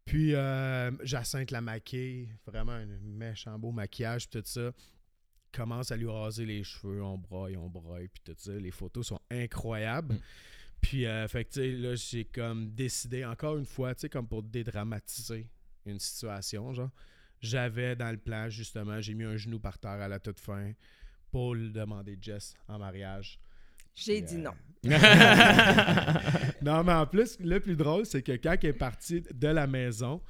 [0.06, 4.72] Puis euh, Jacinthe la maquille, vraiment un méchant beau maquillage, tout ça.
[5.54, 8.54] Commence à lui raser les cheveux, on broye, on broye, puis tout ça.
[8.54, 10.16] Les photos sont incroyables.
[10.16, 10.20] Mm.
[10.82, 14.10] Puis, euh, fait que, tu sais, là, j'ai comme décidé, encore une fois, tu sais,
[14.10, 15.48] comme pour dédramatiser
[15.86, 16.90] une situation, genre,
[17.40, 20.74] j'avais dans le plan, justement, j'ai mis un genou par terre à la toute fin
[21.32, 23.40] pour lui demander Jess en mariage.
[23.94, 24.54] J'ai dit euh, non.
[26.62, 29.68] non, mais en plus, le plus drôle, c'est que quand elle est partie de la
[29.68, 30.22] maison,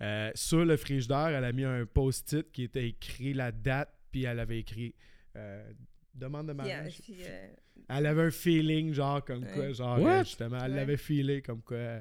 [0.00, 4.24] euh, sur le frigidaire, elle a mis un post-it qui était écrit la date, puis
[4.24, 4.94] elle avait écrit
[5.36, 5.70] euh,
[6.14, 7.00] demande de mariage.
[7.88, 10.24] Elle avait un feeling, genre, comme quoi, genre, What?
[10.24, 10.76] justement, elle Ouais.
[10.78, 12.00] l'avait feelé, comme quoi.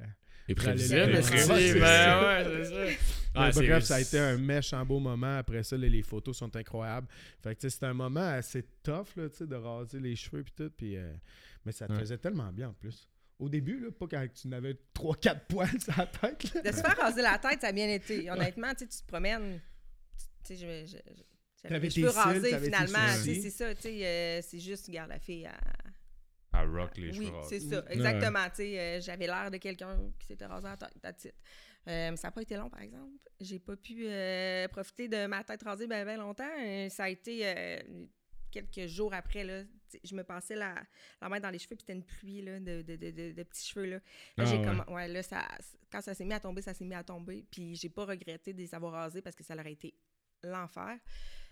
[0.50, 3.02] Et prévisible, c'est c'est ben c'est ouais, c'est ça.
[3.36, 5.38] Ah, c'est- bref, ça a été un méchant beau moment.
[5.40, 7.08] Après ça, les photos sont incroyables.
[7.44, 10.16] Fait que tu sais, c'était un moment assez tough là, tu sais, de raser les
[10.16, 10.70] cheveux puis tout.
[10.76, 11.12] Puis, euh,
[11.66, 12.00] mais ça te Ouais.
[12.00, 13.10] faisait tellement bien en plus.
[13.40, 16.54] Au début, là, pas quand tu n'avais 3-4 poils sur la tête.
[16.56, 16.62] là.
[16.62, 18.32] De se faire raser la tête, ça a bien été.
[18.32, 19.60] Honnêtement, tu sais, tu te promènes.
[20.46, 21.24] Tu sais, je, je- je-
[21.64, 23.08] T'avais tes cheveux cils, finalement.
[23.24, 25.44] C'est ça, tu sais, euh, c'est juste, regarde, la fille.
[25.44, 25.92] elle-
[26.54, 27.70] À rock les oui, cheveux c'est rasés.
[27.70, 28.50] ça, exactement.
[28.50, 31.34] Tu sais, euh, j'avais l'air de quelqu'un qui s'était rasé la tête.
[31.88, 33.12] Euh, ça n'a pas été long, par exemple.
[33.40, 36.90] J'ai pas pu euh, profiter de ma tête rasée bien longtemps.
[36.90, 37.80] Ça a été euh,
[38.52, 39.44] quelques jours après.
[39.44, 39.64] Là,
[40.04, 40.76] je me passais la,
[41.22, 43.44] la main dans les cheveux, puis c'était une pluie là, de, de, de, de- de
[43.44, 43.86] petits cheveux.
[43.86, 44.02] Là, Là,
[44.38, 44.66] Ah, j'ai ouais.
[44.66, 45.48] comm- ouais, là, ça,
[45.92, 47.46] quand ça s'est mis à tomber, ça s'est mis à tomber.
[47.52, 49.94] Puis j'ai pas regretté de les avoir rasés parce que ça aurait été
[50.44, 50.98] l'enfer.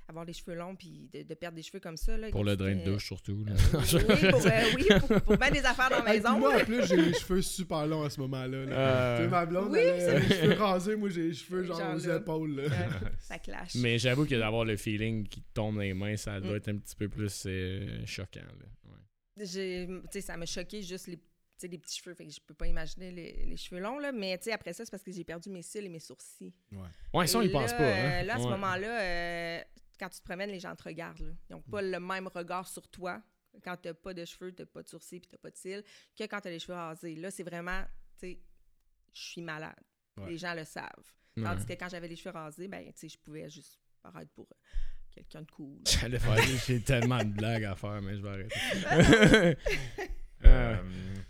[0.07, 2.15] Avoir les cheveux longs, puis de, de perdre des cheveux comme ça.
[2.15, 3.43] Là, Pour le drain de douche, surtout.
[3.43, 3.53] là.
[3.83, 6.37] oui, pour, euh, oui, pour, pour bien des affaires dans la maison.
[6.37, 8.65] moi, en plus, j'ai les cheveux super longs à ce moment-là.
[8.65, 8.71] là.
[8.71, 11.63] Euh, Tu sais, ma blonde, oui, elle a les cheveux rasés, moi j'ai les cheveux
[11.63, 12.15] genre, Genre aux là.
[12.17, 12.55] épaules.
[12.55, 12.63] Là.
[12.65, 13.73] Ouais, ça clash.
[13.75, 16.57] Mais j'avoue que d'avoir le feeling qui tombe dans les mains, ça doit Mm.
[16.57, 18.41] être un petit peu plus euh, choquant.
[18.41, 18.65] Là.
[18.91, 19.45] Ouais.
[19.45, 21.21] j'ai tu sais ça m'a choqué juste les tu
[21.61, 24.11] sais, les petits cheveux fait que je peux pas imaginer les, les cheveux longs là
[24.11, 26.53] mais tu sais après ça c'est parce que j'ai perdu mes cils et mes sourcils
[27.13, 27.81] Ouais, ça, on y pense pas.
[27.81, 28.23] euh, Hein?
[28.23, 28.49] là à ce Ouais.
[28.51, 29.61] moment-là euh,
[29.99, 31.33] quand tu te promènes les gens te regardent là.
[31.49, 33.21] ils ont pas le même regard sur toi
[33.63, 35.83] quand t'as pas de cheveux t'as pas de sourcils puis t'as pas de cils
[36.17, 37.83] que quand t'as les cheveux rasés là c'est vraiment
[38.19, 38.39] tu sais
[39.13, 39.75] je suis malade
[40.17, 40.29] Ouais.
[40.29, 43.17] les gens le savent tandis que quand j'avais les cheveux rasés ben tu sais je
[43.19, 44.55] pouvais juste paraître pour euh,
[45.11, 49.57] quelqu'un de cool J'allais faire j'ai tellement de blagues à faire, mais je vais arrêter.
[50.55, 50.77] Euh,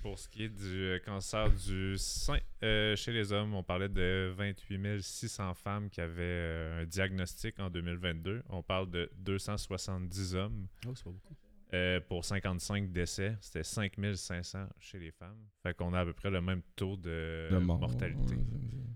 [0.01, 3.89] pour ce qui est du euh, cancer du sein euh, chez les hommes, on parlait
[3.89, 8.43] de 28 600 femmes qui avaient un diagnostic en 2022.
[8.49, 11.35] On parle de 270 hommes Oh, c'est pas beaucoup.
[11.75, 13.35] Euh, pour 55 décès.
[13.41, 15.37] C'était 5500 chez les femmes.
[15.61, 17.79] Fait qu'on a à peu près le même taux de, de mort.
[17.79, 18.35] mortalité.
[18.35, 18.41] Ouais,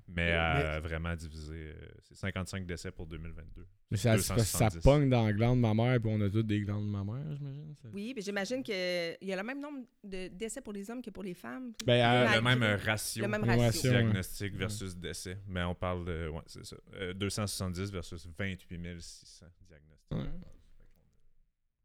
[0.08, 1.54] Mais, à vraiment divisé.
[1.56, 3.66] euh, c'est 55 décès pour 2022.
[3.92, 4.84] Mais ça, ça 270.
[4.84, 7.04] pogne dans la glande de ma mère, puis on a tous des glandes de ma
[7.04, 7.76] mère, j'imagine.
[7.92, 11.10] Oui, puis j'imagine qu'il y a le même nombre de décès pour les hommes que
[11.10, 11.74] pour les femmes.
[11.86, 13.24] Ben, euh, le même ratio.
[13.24, 13.90] Le même ratio.
[13.90, 15.40] diagnostic versus décès.
[15.48, 16.28] Mais on parle de.
[16.28, 16.76] Ouais, c'est ça.
[16.96, 20.40] Euh, 270 versus 28 600 diagnostics.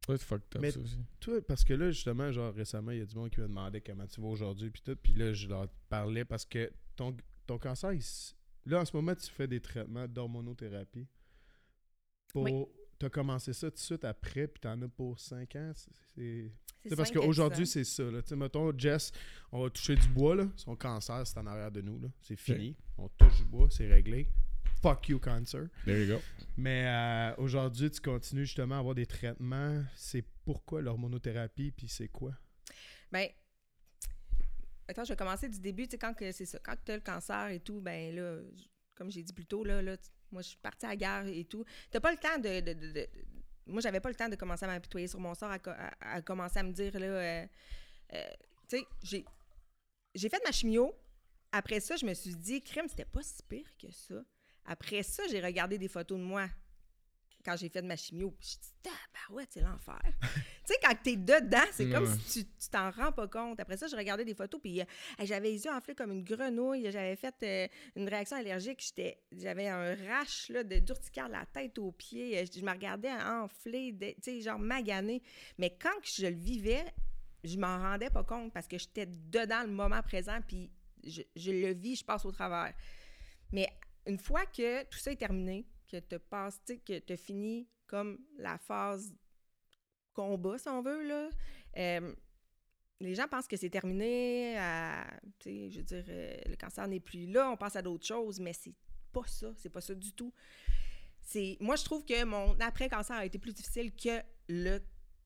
[0.08, 0.16] Ouais.
[0.18, 0.98] C'est fucked up, Mais- ça aussi.
[1.20, 3.80] Toi, parce que là, justement, genre récemment, il y a du monde qui me demandait
[3.80, 4.96] comment tu vas aujourd'hui, puis tout.
[4.96, 8.02] Puis là, je leur parlais parce que ton, ton cancer, il
[8.66, 11.06] là, en ce moment, tu fais des traitements d'hormonothérapie.
[12.28, 12.44] Pour.
[12.44, 12.52] Oui.
[12.98, 15.72] T'as commencé ça tout de suite après, puis t'en as pour 5 ans.
[15.74, 16.50] c'est-
[16.96, 18.04] parce qu'aujourd'hui, c'est ça.
[18.04, 18.22] Là.
[18.22, 19.10] Tu sais, mettons, Jess,
[19.50, 20.36] on va toucher du bois.
[20.36, 20.46] Là.
[20.56, 21.98] Son cancer, c'est en arrière de nous.
[21.98, 22.08] là.
[22.20, 22.76] C'est fini.
[22.96, 24.28] On touche du bois, c'est réglé.
[24.84, 25.70] Fuck you, cancer.
[25.86, 26.20] There you go.
[26.58, 29.82] Mais euh, aujourd'hui, tu continues justement à avoir des traitements.
[29.96, 32.32] C'est pourquoi l'hormonothérapie, puis c'est quoi?
[33.10, 33.30] Ben,
[34.86, 35.84] attends, je vais commencer du début.
[35.84, 38.40] Tu sais, quand que c'est ça, quand tu as le cancer et tout, ben là,
[38.94, 39.96] comme j'ai dit plus tôt, là, là,
[40.30, 41.64] moi, je suis partie à la guerre et tout.
[41.90, 42.60] T'as pas le temps de.
[42.60, 43.08] de, de- de-
[43.66, 46.58] moi, j'avais pas le temps de commencer à m'apitoyer sur mon sort, à- à commencer
[46.58, 47.46] à me dire, là, euh,
[48.12, 48.24] euh,
[48.68, 49.24] tu sais, j'ai,
[50.14, 50.92] j'ai fait ma chimio.
[51.52, 54.16] Après ça, je me suis dit, crème, c'était pas si pire que ça.
[54.66, 56.48] Après ça, j'ai regardé des photos de moi
[57.44, 58.30] quand j'ai fait de ma chimio.
[58.40, 60.00] Puis je dit, bah ouais, c'est l'enfer.
[60.22, 62.18] tu sais, quand t'es dedans, c'est comme Ouais.
[62.26, 63.60] si tu t'en rends pas compte.
[63.60, 64.84] Après ça, je regardais des photos, puis euh,
[65.22, 66.90] j'avais les yeux enflés comme une grenouille.
[66.90, 68.82] J'avais fait euh, une réaction allergique.
[68.82, 72.38] J'étais, j'avais un rash là, de d'urticaire de la tête aux pieds.
[72.38, 75.22] Euh, Je, je me regardais enflée, de- tu sais, genre maganée.
[75.58, 76.86] Mais quand je le vivais,
[77.42, 80.70] je m'en rendais pas compte parce que j'étais dedans le moment présent, puis
[81.06, 82.72] je, je le vis, je passe au travers.
[83.52, 83.68] Mais
[84.06, 88.58] une fois que tout ça est terminé, que tu passes, que tu fini comme la
[88.58, 89.14] phase
[90.12, 91.28] combat, si on veut, là,
[91.76, 92.14] euh,
[93.00, 94.56] les gens pensent que c'est terminé,
[95.44, 98.52] je veux dire, euh, le cancer n'est plus là, on passe à d'autres choses, mais
[98.52, 98.74] c'est
[99.12, 100.32] pas ça, c'est pas ça du tout.
[101.60, 104.78] Moi, je trouve que mon après-cancer a été plus difficile que le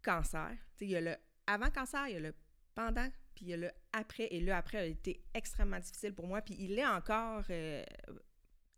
[0.02, 0.52] cancer.
[0.80, 1.16] Il y a le
[1.46, 2.34] avant-cancer, il y a le
[2.74, 4.28] pendant, puis il y a le après.
[4.30, 7.84] Et le après a été extrêmement difficile pour moi, puis il est encore, euh,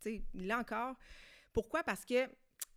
[0.03, 0.95] sais, il est encore.
[1.53, 1.83] Pourquoi?
[1.83, 2.27] Parce que,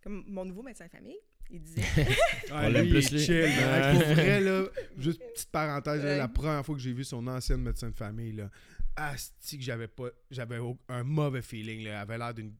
[0.01, 1.19] comme mon nouveau médecin de famille,
[1.49, 1.83] il disait...
[2.51, 3.99] Ah, lui, plus, il est chill.
[3.99, 4.65] Pour vrai, là,
[4.97, 8.33] juste petite parenthèse, là, la première fois que j'ai vu son ancienne médecin de famille,
[8.33, 8.49] là,
[8.95, 10.59] asti que j'avais pas, j'avais
[10.89, 11.91] un mauvais feeling, là.
[11.91, 12.53] Elle avait l'air d'une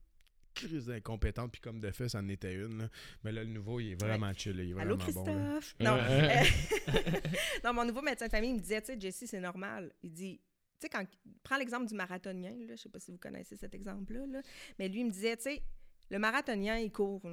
[0.53, 2.89] crise d'incompétente, puis comme de fait, ça en était une, là.
[3.23, 4.63] Mais là, le nouveau, il est vraiment chill, là.
[4.63, 5.59] il est Allô, vraiment bon, là.
[5.59, 5.75] Christophe?
[5.79, 5.97] non.
[5.99, 6.43] Euh,
[6.89, 7.19] euh,
[7.63, 9.91] non, mon nouveau médecin de famille il me disait, tu sais, Jessie, c'est normal.
[10.01, 10.39] Il dit,
[10.79, 11.05] sais, quand.
[11.43, 14.41] Prends l'exemple du marathonien, là, je sais pas si vous connaissez cet exemple-là, là,
[14.79, 15.63] mais lui, il me disait, tu sais,
[16.09, 17.27] le marathonien, il court.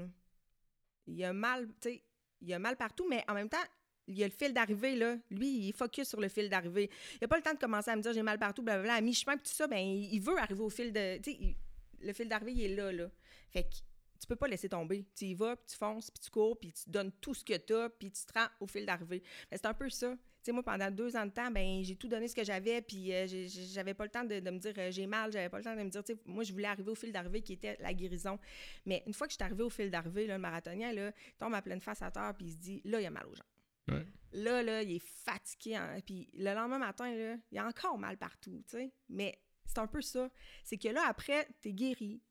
[1.06, 2.02] Il a mal, tu sais,
[2.40, 3.64] il a mal partout, mais en même temps,
[4.06, 5.16] il y a le fil d'arrivée, là.
[5.30, 6.90] Lui, il est focus sur le fil d'arrivée.
[7.14, 8.94] Il n'a pas le temps de commencer à me dire j'ai mal partout, blablabla.
[8.94, 11.18] À mi-chemin, puis tout ça, ben, il veut arriver au fil de.
[11.18, 11.56] Tu sais,
[12.00, 13.10] le fil d'arrivée, il est là, là.
[13.50, 13.76] Fait que
[14.20, 15.06] tu peux pas laisser tomber.
[15.14, 17.56] Tu y vas, puis tu fonces, puis tu cours, puis tu donnes tout ce que
[17.56, 19.22] tu as, puis tu te rends au fil d'arrivée.
[19.50, 20.16] Mais c'est un peu ça.
[20.44, 23.12] Sais, moi, pendant deux ans de temps, ben j'ai tout donné ce que j'avais, puis
[23.12, 23.26] euh,
[23.72, 25.76] j'avais pas le temps de, de me dire euh, j'ai mal, j'avais pas le temps
[25.76, 27.94] de me dire, tu sais, moi, je voulais arriver au fil d'arrivée qui était la
[27.94, 28.38] guérison.
[28.86, 31.54] Mais une fois que je suis arrivée au fil d'arrivée, le marathonien, là, il tombe
[31.54, 33.46] à pleine face à terre, puis il se dit, là, il a mal aux jambes.
[33.88, 34.06] Ouais.
[34.32, 35.76] Là, là, il est fatigué.
[35.76, 38.92] hein, puis le lendemain matin, là, il a encore mal partout, tu sais.
[39.08, 40.30] Mais c'est un peu ça.
[40.64, 42.22] C'est que là, après, t'es guéri.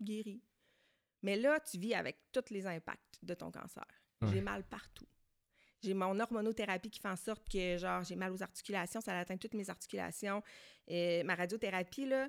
[0.00, 0.42] Guéri.
[1.22, 3.86] Mais là, tu vis avec tous les impacts de ton cancer.
[4.20, 4.28] Ouais.
[4.32, 5.06] J'ai mal partout.
[5.82, 9.36] J'ai mon hormonothérapie qui fait en sorte que, genre, j'ai mal aux articulations, ça atteint
[9.36, 10.42] toutes mes articulations.
[10.86, 12.28] Et ma radiothérapie, là,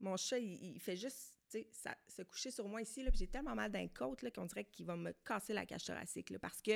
[0.00, 1.32] mon chat, il, il fait juste,
[1.70, 4.44] ça- se coucher sur moi ici, là, puis j'ai tellement mal d'un côte, là, qu'on
[4.44, 6.72] dirait qu'il va me casser la cage thoracique, là, parce que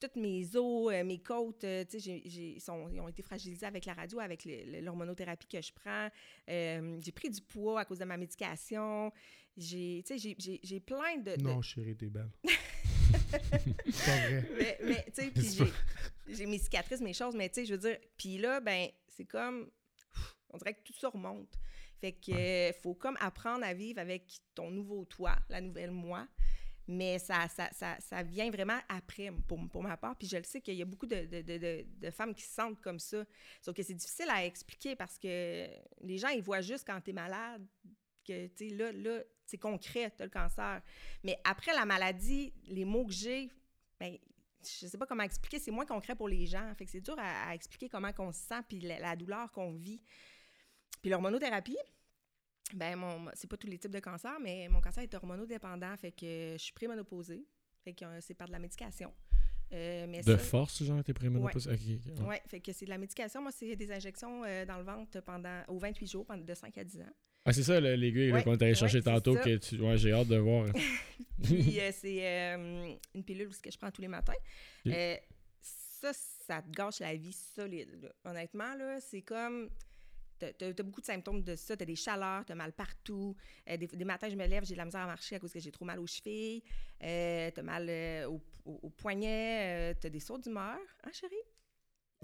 [0.00, 3.08] toutes mes os, euh, mes côtes, euh, tu sais, j'ai- j'ai- ils sont- ils ont
[3.08, 6.08] été fragilisés avec la radio, avec le- le- l'hormonothérapie que je prends.
[6.48, 9.12] Euh, j'ai pris du poids à cause de ma médication.
[9.56, 11.36] J'ai, tu sais, j'ai- j'ai- j'ai plein de...
[11.36, 12.30] de- Non, chérie, t'es belle.
[13.90, 14.48] c'est pas vrai.
[14.58, 17.74] mais, mais, tu sais, puis j'ai, j'ai mes cicatrices, mes choses, mais tu sais, je
[17.74, 19.70] veux dire, puis là, ben, c'est comme,
[20.50, 21.58] on dirait que tout ça remonte.
[22.00, 26.26] Fait que euh, faut comme apprendre à vivre avec ton nouveau toi, la nouvelle moi.
[26.88, 30.16] Mais ça, ça, ça, ça vient vraiment après, pour, pour ma part.
[30.16, 32.80] Puis je le sais qu'il y a beaucoup de, de, de, femmes qui se sentent
[32.80, 33.24] comme ça.
[33.60, 35.68] Sauf que c'est difficile à expliquer parce que
[36.00, 37.64] les gens, ils voient juste quand tu es malade,
[38.22, 40.80] que, tu sais, là, là c'est concret, tu as le cancer.
[41.24, 43.50] Mais après la maladie, les mots que j'ai,
[44.00, 44.16] ben,
[44.62, 46.72] je sais pas comment expliquer, c'est moins concret pour les gens.
[46.74, 49.50] Fait que c'est dur à, à expliquer comment on se sent puis la, la douleur
[49.52, 50.00] qu'on vit.
[51.00, 51.76] Puis l'hormonothérapie,
[52.74, 56.12] ben mon c'est pas tous les types de cancers, mais mon cancer est hormonodépendant, fait
[56.12, 57.44] que je suis prémonopausée.
[57.84, 59.12] Fait que euh, c'est par de la médication.
[59.72, 61.52] Euh, mais De ça- force, genre, t'es ok, ouais.
[62.28, 63.40] Ouais, fait que c'est de la médication.
[63.40, 66.76] Moi, c'est des injections euh, dans le ventre pendant aux 28 jours, pendant de 5
[66.78, 67.12] à 10 ans.
[67.44, 69.76] Ah, c'est ça, le- Ouais, qu'on est allé chercher ouais, tantôt, que tu...
[69.80, 70.66] Ouais, j'ai hâte de voir.
[71.42, 74.32] Puis euh, c'est euh, une pilule que je prends tous les matins.
[74.86, 75.16] Euh,
[75.60, 77.98] ça, ça te gâche la vie solide.
[78.02, 78.30] là.
[78.30, 79.70] Honnêtement, là, c'est comme.
[80.38, 81.76] T'as t'as beaucoup de symptômes de ça.
[81.76, 83.36] T'as des chaleurs, t'as mal partout.
[83.66, 85.60] Des, des matins, je me lève, j'ai de la misère à marcher à cause que
[85.60, 86.62] j'ai trop mal aux chevilles.
[87.00, 87.88] T'as mal
[88.28, 89.94] au, au- au poignet.
[90.00, 90.78] t'as des sauts d'humeur.
[91.04, 91.34] Hein, chérie?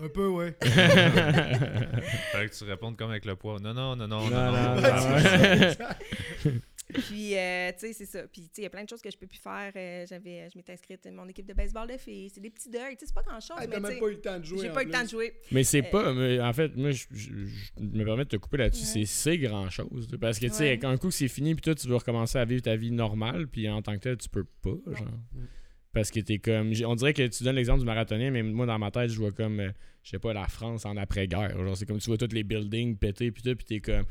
[0.00, 0.54] Un peu, ouais.
[0.62, 3.58] Fallait que tu répondes comme avec le poids.
[3.60, 4.30] Non, non, non, non, non.
[4.30, 6.50] Non, non, non, non.
[6.50, 6.52] non.
[6.90, 8.22] Puis, euh, tu sais, c'est ça.
[8.32, 9.72] Puis, tu sais, il y a plein de choses que je peux plus faire.
[9.76, 12.30] Euh, j'avais, je m'étais inscrite à mon équipe de baseball de filles.
[12.32, 12.96] C'est des petits deuils.
[12.96, 14.58] Tu sais, c'est pas grand-chose, Ah, mais même pas eu le temps de jouer.
[14.62, 15.34] j'ai pas eu le temps de jouer.
[15.52, 16.14] Mais c'est Euh, pas.
[16.14, 18.84] mais en fait, moi, je, je- je me permets de te couper là-dessus.
[19.00, 19.04] Ouais.
[19.04, 20.08] C'est c'est grand chose.
[20.18, 20.78] Parce que, tu sais, Ouais.
[20.78, 22.90] quand un coup que c'est fini, puis toi, tu veux recommencer à vivre ta vie
[22.90, 24.70] normale, puis en tant que tel, tu peux pas.
[24.86, 25.08] Genre.
[25.34, 25.44] Mm.
[25.98, 26.72] Parce que t'es comme.
[26.86, 29.32] On dirait que tu donnes l'exemple du marathonien, mais moi, dans ma tête, je vois
[29.32, 29.58] comme.
[29.58, 29.70] euh,
[30.04, 31.58] je sais pas, la France en après-guerre.
[31.58, 34.04] Genre, c'est comme tu vois tous les buildings pétés, puis tout, puis t'es comme.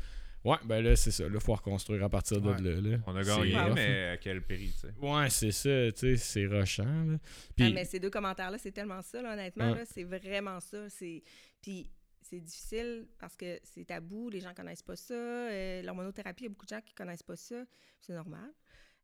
[0.44, 1.26] Ouais, ben là, c'est ça.
[1.28, 2.80] Là, faut reconstruire à partir de là.
[2.80, 2.98] là.
[3.06, 4.94] On a gagné, rough, mais à quel prix, tu sais?
[5.00, 6.84] Ouais, c'est ça, tu sais, c'est rushant.
[6.84, 7.18] Là.
[7.56, 9.70] Puis, Ah, mais ces deux commentaires-là, c'est tellement ça, là, honnêtement.
[9.72, 9.78] Ouais.
[9.78, 10.88] là, c'est vraiment ça.
[10.90, 11.22] C'est...
[11.62, 15.14] Puis c'est difficile parce que c'est tabou, les gens connaissent pas ça.
[15.14, 17.64] Euh, L'hormonothérapie, il y a beaucoup de gens qui connaissent pas ça.
[18.00, 18.50] C'est normal.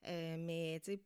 [0.06, 1.02] Euh, mais, tu sais,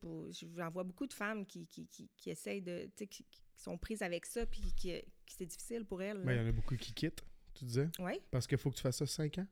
[0.56, 2.84] j'en vois beaucoup de femmes qui, qui, qui, qui essayent de...
[2.86, 4.92] Tu sais, qui, qui sont prises avec ça, puis qui,
[5.26, 6.18] qui c'est difficile pour elles.
[6.24, 7.24] Mais il y en a beaucoup qui quittent,
[7.54, 7.88] tu disais.
[7.98, 8.20] Oui.
[8.30, 9.46] Parce qu'il faut que tu fasses ça 5 ans?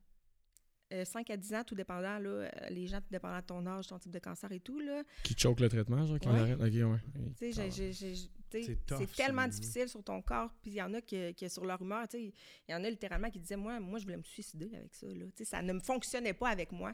[1.05, 3.88] 5 à 10 ans, tout dépendant, là, euh, les gens, tout dépendant de ton âge,
[3.88, 5.03] ton type de cancer et tout, là.
[5.24, 6.34] qui te choque le traitement, genre, qui Ouais.
[6.36, 6.61] l'arrête.
[6.61, 7.32] Ok, ouais.
[7.38, 8.28] Tu sais,
[8.64, 10.52] C'est ça, tellement difficile sur ton corps.
[10.62, 12.32] Puis il y en a qui, qui, sur leur humeur, il
[12.68, 15.07] y en a littéralement qui disaient Moi, moi je voulais me suicider avec ça.
[15.07, 15.24] Là.
[15.44, 16.92] Ça ne me fonctionnait pas avec moi.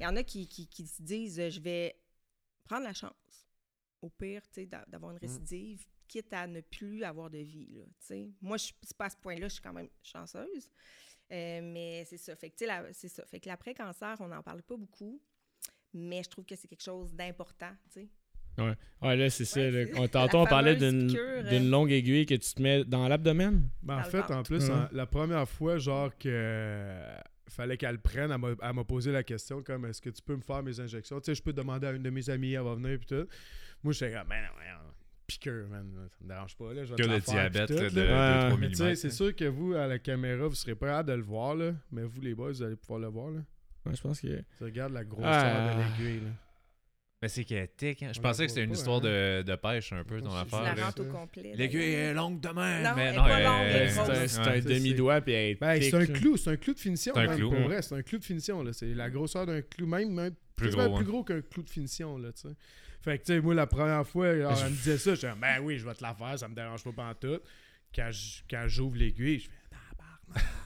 [0.00, 1.96] Il y en a qui, qui, qui se disent euh, Je vais
[2.64, 3.46] prendre la chance,
[4.02, 4.42] au pire,
[4.88, 7.66] d'avoir une récidive, quitte à ne plus avoir de vie.
[7.72, 7.84] Là.
[8.40, 10.70] Moi, je c'est pas à ce point-là, je suis quand même chanceuse.
[11.32, 12.36] Euh, mais c'est ça.
[12.36, 13.24] Fait que, tu sais, la- c'est ça.
[13.26, 15.20] Fait que l'après-cancer, on n'en parle pas beaucoup.
[15.92, 18.08] Mais je trouve que c'est quelque chose d'important, tu sais.
[18.58, 19.60] Ouais, là, c'est ça.
[19.60, 19.84] Ouais, là.
[19.92, 21.16] c'est- On- Tantôt, on la parlait fameuse
[21.50, 23.68] d'une longue aiguille que tu te mets dans l'abdomen?
[23.82, 28.30] Ben, en fait, en plus, en- la première fois, genre que euh, fallait qu'elle prenne,
[28.30, 30.80] elle m'a- elle m'a posé la question comme est-ce que tu peux me faire mes
[30.80, 31.20] injections?
[31.20, 33.26] Tu sais, je peux demander à une de mes amies, elle va venir puis tout.
[33.84, 34.90] Moi, j'étais comme, ben non,
[35.26, 36.84] piqûre, man, ça me dérange pas, là.
[36.84, 38.50] Je vais Que le diabète tout, là, de là.
[38.50, 38.96] 2-3 Mais tu sais, mm.
[38.96, 41.72] c'est sûr que vous, à la caméra, vous serez pas hâte de le voir, là.
[41.90, 43.40] Mais vous, les boys, vous allez pouvoir le voir, là.
[43.84, 44.28] Ouais, je pense que.
[44.58, 45.74] Tu regardes la grosseur Ah.
[45.74, 46.30] de l'aiguille, là.
[47.26, 48.02] Mais c'est chaotique.
[48.04, 48.10] Hein?
[48.14, 49.40] Je On pensais que c'était une pas, histoire hein.
[49.40, 50.84] de, de pêche un peu, Je ton que Je la affaire.
[50.86, 51.52] rentre au complet.
[51.56, 52.82] L'aiguille est longue demain.
[52.82, 56.50] Non, mais elle est non, C'est un, demi-doigt, puis elle Ben, c'est un clou, c'est
[56.50, 57.12] un clou de finition.
[57.14, 57.50] C'est un clou.
[57.50, 58.64] Pour vrai, c'est un clou de finition.
[58.72, 61.08] C'est la grosseur d'un clou, même, même Plus gros, plus hein.
[61.08, 62.28] gros qu'un clou de finition, là.
[63.02, 65.28] Fait que, tu sais, moi, la première fois, alors, je- elle me disait ça, j'étais
[65.28, 67.38] comme, ben oui, je vais te la faire, ça me dérange pas tout.
[67.94, 69.50] Quand je- quand j'ouvre l'aiguille, je fais,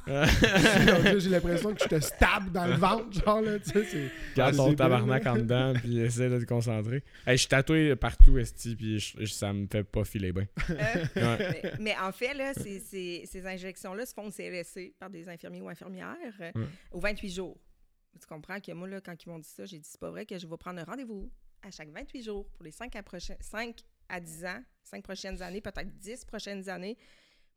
[0.06, 3.84] J'ai l'impression que je te stab dans le ventre, genre là, tu sais.
[3.84, 7.04] c'est- Garde ton tabarnak en dedans, puis essaie de te concentrer.
[7.26, 10.46] Hey, je suis tatoué partout, esti, puis je- je- ça me fait pas filer bien.
[10.70, 10.74] Euh,
[11.16, 11.60] Ouais.
[11.62, 15.28] mais, mais en fait, là, ces, ces- ces injections-là se font au CLSC par des
[15.28, 16.66] infirmiers ou infirmières euh, Ouais.
[16.92, 17.58] aux 28 jours.
[18.20, 20.26] Tu comprends que moi, là, quand ils m'ont dit ça, j'ai dit c'est pas vrai
[20.26, 21.30] que je vais prendre un rendez-vous
[21.62, 23.76] à chaque 28 jours pour les 5 à, prochain- 5
[24.08, 26.96] à 10 ans, 5 prochaines années, peut-être 10 prochaines années,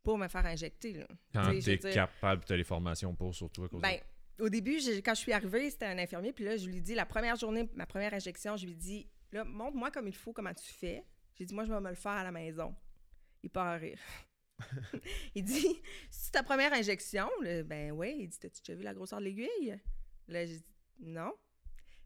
[0.03, 0.93] pour me faire injecter.
[0.93, 1.07] Là.
[1.33, 3.99] Quand Tu dire- capable, t'as les formations pour, surtout à cause de- Ben,
[4.39, 7.05] au début, quand je suis arrivée, c'était un infirmier, puis là, je lui dis, la
[7.05, 10.71] première journée, ma première injection, je lui dis, là, montre-moi comme il faut, comment tu
[10.71, 11.03] fais.
[11.35, 12.75] J'ai dit, moi, je vais me le faire à la maison.
[13.41, 13.99] Il part à rire.
[15.35, 17.27] il dit, c'est ta première injection?
[17.41, 18.15] Là, ben oui.
[18.19, 19.79] Il dit, t'as-tu déjà vu la grosseur de l'aiguille?
[20.27, 20.65] Là, j'ai dit,
[20.99, 21.33] non.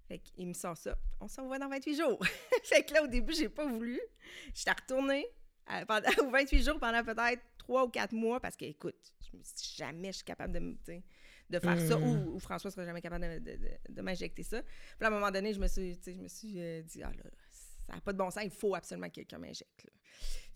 [0.07, 0.97] Fait qu'il me sort ça.
[1.19, 2.23] On s'en va dans 28 jours.
[2.63, 3.99] fait que là, au début, j'ai pas voulu.
[4.53, 5.27] J'étais retournée
[5.65, 9.37] à- pendant, aux 28 jours pendant peut-être 3 ou 4 mois parce que, écoute, je
[9.37, 12.03] me suis jamais je suis capable de, faire ça Mm.
[12.03, 14.61] ou, ou François serait jamais capable de, de- de- de m'injecter ça.
[14.63, 17.23] Puis à un moment donné, je me suis, je me suis euh, dit, ah là,
[17.51, 19.83] ça n'a pas de bon sens, il faut absolument que quelqu'un m'injecte.
[19.83, 19.91] là.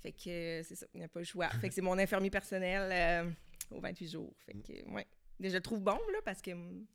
[0.01, 1.49] Fait que euh, c'est ça, il n'y a pas le choix.
[1.49, 2.89] Fait que c'est mon infirmier personnel
[3.29, 3.31] euh,
[3.75, 4.33] aux 28 jours.
[4.45, 5.05] Fait que, ouais.
[5.39, 6.85] Je le trouve bon, là, parce que hum,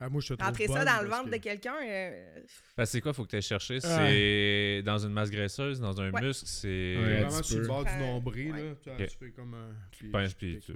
[0.00, 2.40] Ah, moi, je te trouve rentrer ça dans le ventre que- de quelqu'un, euh,
[2.76, 3.74] Ben, c'est quoi, faut que tu chercher?
[3.74, 3.80] Ouais.
[3.80, 6.20] C'est dans une masse graisseuse, dans un Ouais.
[6.20, 6.96] muscle, c'est.
[6.98, 8.62] Ouais, vraiment sur le bord du Euh, nombril, ouais.
[8.86, 8.96] là.
[8.98, 9.70] Tu, tu fais comme un.
[9.92, 10.72] Puis, pinces, puis tu-.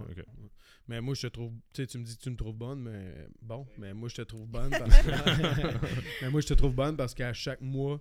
[0.86, 1.52] Mais moi, je te trouve.
[1.74, 3.66] Tu sais, tu me dis que tu me trouves bonne, mais bon.
[3.76, 5.10] Mais moi, je te trouve bonne parce que.
[6.22, 8.00] mais moi, je te trouve bonne parce qu'à chaque mois,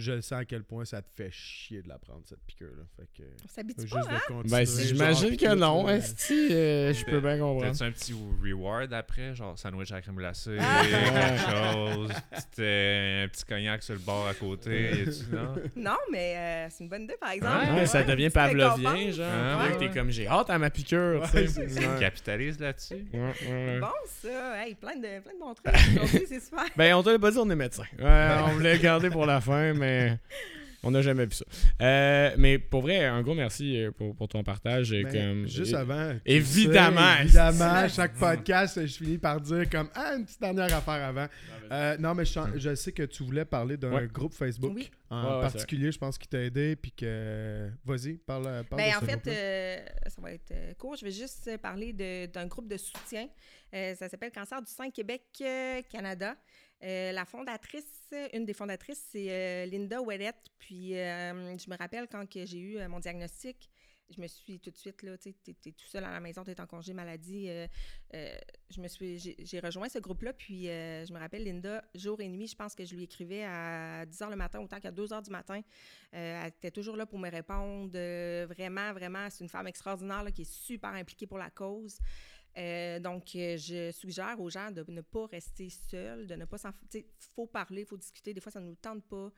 [0.00, 2.82] je sens à quel point ça te fait chier de la prendre, cette piqûre-là.
[2.96, 3.28] Fait que.
[3.44, 4.20] on s'habitue Juste pas, de hein?
[4.28, 7.72] continuer, Ben, j'imagine que non, tu- esti, euh, je peux bien comprendre.
[7.72, 10.82] T'as-tu un petit reward après, genre sandwich à la crème glacée, Ah!
[10.82, 12.10] quelque chose,
[12.58, 15.54] euh, un petit cognac sur le bord à côté, y a-tu, non?
[15.76, 17.72] Non, mais euh, c'est une bonne idée, par exemple.
[17.74, 19.26] Ouais, ça devient pavlovien, genre.
[19.30, 19.76] Ah, ouais.
[19.78, 21.66] t'es comme, j'ai hâte à ma piqûre, tu sais.
[21.98, 23.06] Capitalise là-dessus.
[23.12, 23.80] Ouais, ouais, ouais.
[23.80, 24.64] Bon, ça.
[24.64, 25.74] Hey, plein, de, plein de bons trucs.
[25.74, 26.64] aujourd'hui, c'est super.
[26.76, 27.84] Ben, on te l'a pas dit, on est médecin.
[27.98, 29.89] Ouais, on voulait garder pour la fin, mais
[30.82, 31.44] on n'a jamais vu ça.
[31.82, 34.92] Euh, mais pour vrai, un gros merci euh, pour, pour ton partage.
[34.92, 36.14] euh, comme- juste avant.
[36.24, 37.16] Évidemment.
[37.18, 41.26] sais, évidemment, chaque podcast, je finis par dire comme Ah, une petite dernière affaire avant.
[41.72, 44.08] Euh, non, mais je, sais que tu voulais parler d'un Ouais.
[44.08, 44.90] groupe Facebook Oui.
[45.10, 46.74] en Ouais, ouais, particulier, je pense, qui t'a aidé.
[46.76, 47.68] Puis que.
[47.84, 49.78] Vas-y, parle, parle Ben, de en ce fait, euh,
[50.08, 50.96] ça va être court.
[50.96, 53.28] Je vais juste parler de- d'un groupe de soutien.
[53.72, 55.22] Euh, ça s'appelle Cancer du sein Québec
[56.82, 60.46] euh, la fondatrice, une des fondatrices, c'est euh, Linda Ouellette.
[60.58, 63.68] Puis, euh, je me rappelle quand j'ai eu mon diagnostic,
[64.08, 66.60] je me suis tout de suite, là, tu t'es tout seul à la maison, t'es
[66.60, 67.48] en congé maladie.
[68.12, 72.48] je me suis, j'ai, rejoint ce groupe-là, puis je me rappelle, Linda, jour et nuit,
[72.48, 75.22] je pense que je lui écrivais à 10 h le matin, autant qu'à 2 h
[75.22, 75.60] du matin.
[76.10, 77.92] Elle était toujours là pour me répondre.
[78.46, 82.00] Vraiment, vraiment, c'est une femme extraordinaire là, qui est super impliquée pour la cause.
[82.58, 86.58] Euh, donc, euh, je suggère aux gens de ne pas rester seuls, de ne pas
[86.58, 86.70] s'en...
[86.94, 88.34] Il faut parler, il faut discuter.
[88.34, 89.30] Des fois, ça ne nous tente pas.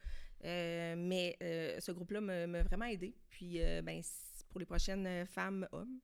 [0.45, 3.15] Euh, mais ce groupe-là m'a vraiment aidé.
[3.29, 4.03] Puis, ben,
[4.51, 5.99] pour les prochaines femmes, hommes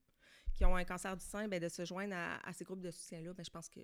[0.54, 2.90] qui ont un cancer du sein, ben, de se joindre à, à ces groupes de
[2.90, 3.80] soutien-là, ben, je pense que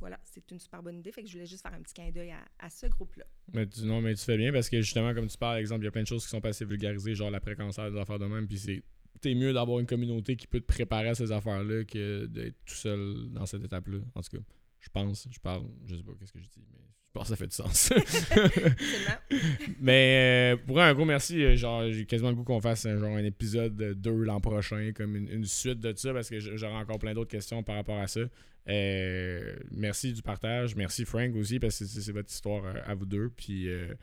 [0.00, 1.10] voilà, c'est une super bonne idée.
[1.12, 3.24] Fait que je voulais juste faire un petit clin d'œil à, ce groupe-là.
[3.66, 5.88] Tu- non, mais tu fais bien parce que justement, comme tu parles, exemple, il y
[5.88, 8.46] a plein de choses qui sont pas assez vulgarisées, genre l'après-cancer, des affaires de même.
[8.46, 8.82] Puis c'est
[9.20, 12.74] t'es mieux d'avoir une communauté qui peut te préparer à ces affaires-là que d'être tout
[12.74, 13.98] seul dans cette étape-là.
[14.14, 14.42] En tout cas,
[14.80, 17.28] je pense, je parle, je sais pas qu'est-ce que je dis, mais je pense que
[17.30, 17.92] ça fait du sens.
[19.80, 21.42] Mais euh, pour un gros merci.
[21.42, 25.16] euh, Genre, j'ai quasiment le goût qu'on fasse genre un épisode 2 l'an prochain, comme
[25.16, 28.06] une, une suite de ça, parce que j'aurai encore plein d'autres questions par rapport à
[28.06, 28.20] ça.
[28.68, 30.76] Euh, merci du partage.
[30.76, 33.30] Merci Frank aussi, parce que c'est votre histoire euh, à vous deux.
[33.36, 33.94] Puis, euh,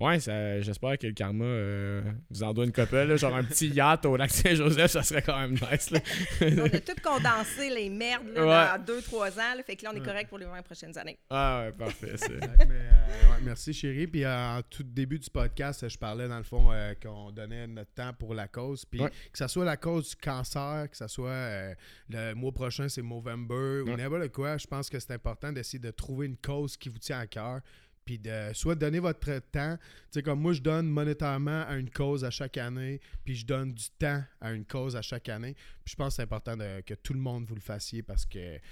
[0.00, 0.18] ouais,
[0.62, 2.96] j'espère que le karma euh, vous en donne une couple.
[3.04, 5.90] là, genre un petit yacht au lac Saint-Joseph, ça serait quand même nice.
[5.90, 6.00] Là.
[6.42, 8.42] On a tout condensé, les merdes, là,
[8.74, 8.78] Ouais.
[8.78, 9.54] dans 2-3 ans.
[9.56, 9.62] là.
[9.64, 10.06] fait que là, on est Ouais.
[10.06, 11.18] correct pour les 20 prochaines années.
[11.30, 12.14] ah ouais, parfait.
[12.28, 12.36] Mais,
[12.74, 14.06] euh, ouais, merci chérie.
[14.06, 17.66] Puis euh, en tout début du podcast, je parlais dans le fond euh, qu'on donnait
[17.66, 18.84] notre temps pour la cause.
[18.84, 19.10] Puis Ouais.
[19.10, 21.74] que ça soit la cause du cancer, que ça soit euh,
[22.08, 25.90] le mois prochain c'est Movember ou n'importe quoi, je pense que c'est important d'essayer de
[25.90, 27.60] trouver une cause qui vous tient à cœur.
[28.04, 29.76] Puis de soit donner votre temps.
[29.78, 33.46] Tu sais, comme moi, je donne monétairement à une cause à chaque année, puis je
[33.46, 35.54] donne du temps à une cause à chaque année.
[35.84, 38.26] Puis je pense que c'est important de- que tout le monde vous le fassiez parce
[38.26, 38.62] que tu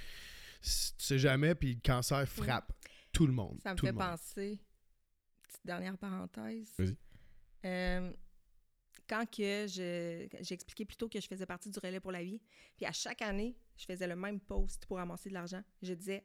[0.62, 2.72] sais jamais, puis le cancer frappe
[3.12, 3.58] tout le monde.
[3.62, 4.58] Ça me tout fait penser,
[5.42, 6.68] petite dernière parenthèse.
[6.78, 6.96] Vas-y.
[7.64, 8.12] Euh,
[9.08, 12.22] quand que je, j'ai expliqué plus tôt que je faisais partie du relais pour la
[12.22, 12.40] vie,
[12.76, 15.62] puis à chaque année, je faisais le même post pour amasser de l'argent.
[15.82, 16.24] Je disais,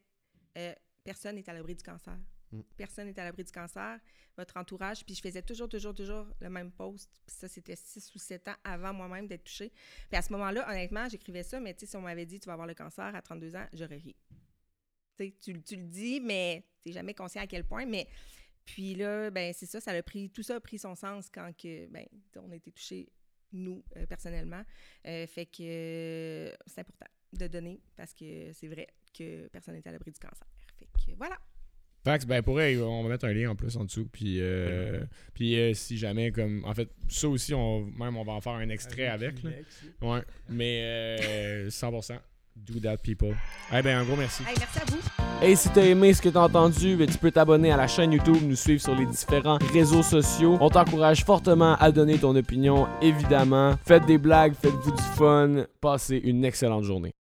[0.58, 2.18] euh, personne n'est à l'abri du cancer.
[2.52, 2.62] Mm.
[2.78, 4.00] Personne n'est à l'abri du cancer.
[4.38, 5.04] Votre entourage.
[5.06, 7.10] Puis je faisais toujours, toujours, toujours le même post.
[7.26, 9.72] Puis ça, c'était six ou sept ans avant moi-même d'être touchée.
[10.10, 12.48] Puis à ce moment-là, honnêtement, j'écrivais ça, mais tu sais, si on m'avait dit tu
[12.48, 14.16] vas avoir le cancer à 32 ans, j'aurais ri.
[15.18, 17.86] Tu le dis, mais tu n'es jamais conscient à quel point.
[17.88, 18.08] Mais
[18.68, 21.56] puis là, ben c'est ça, ça a pris, tout ça a pris son sens quand
[21.58, 23.10] que, ben, on a été touchés,
[23.54, 24.64] nous, euh, personnellement.
[25.08, 29.88] Euh, fait que euh, c'est important de donner parce que c'est vrai que personne n'est
[29.88, 30.48] à l'abri du cancer.
[30.78, 31.40] Fait que voilà.
[32.28, 34.08] Ben pour elle, on va mettre un lien en plus en dessous.
[34.12, 35.02] Puis, euh,
[35.34, 36.64] puis euh, si jamais, comme.
[36.66, 39.44] En fait, ça aussi, on, même on va en faire un extrait avec.
[39.44, 39.50] là.
[40.02, 40.22] Ouais.
[40.50, 42.18] Mais euh, 100%.
[42.56, 43.36] Do that, people.
[43.72, 44.42] Eh ben, un gros merci.
[44.42, 45.46] Hey, merci à vous.
[45.46, 48.12] Et si t'as aimé ce que t'as entendu, ben, tu peux t'abonner à la chaîne
[48.12, 50.58] YouTube, nous suivre sur les différents réseaux sociaux.
[50.60, 53.76] On t'encourage fortement à donner ton opinion, évidemment.
[53.86, 55.66] Faites des blagues, faites-vous du fun.
[55.80, 57.14] Passez une excellente journée.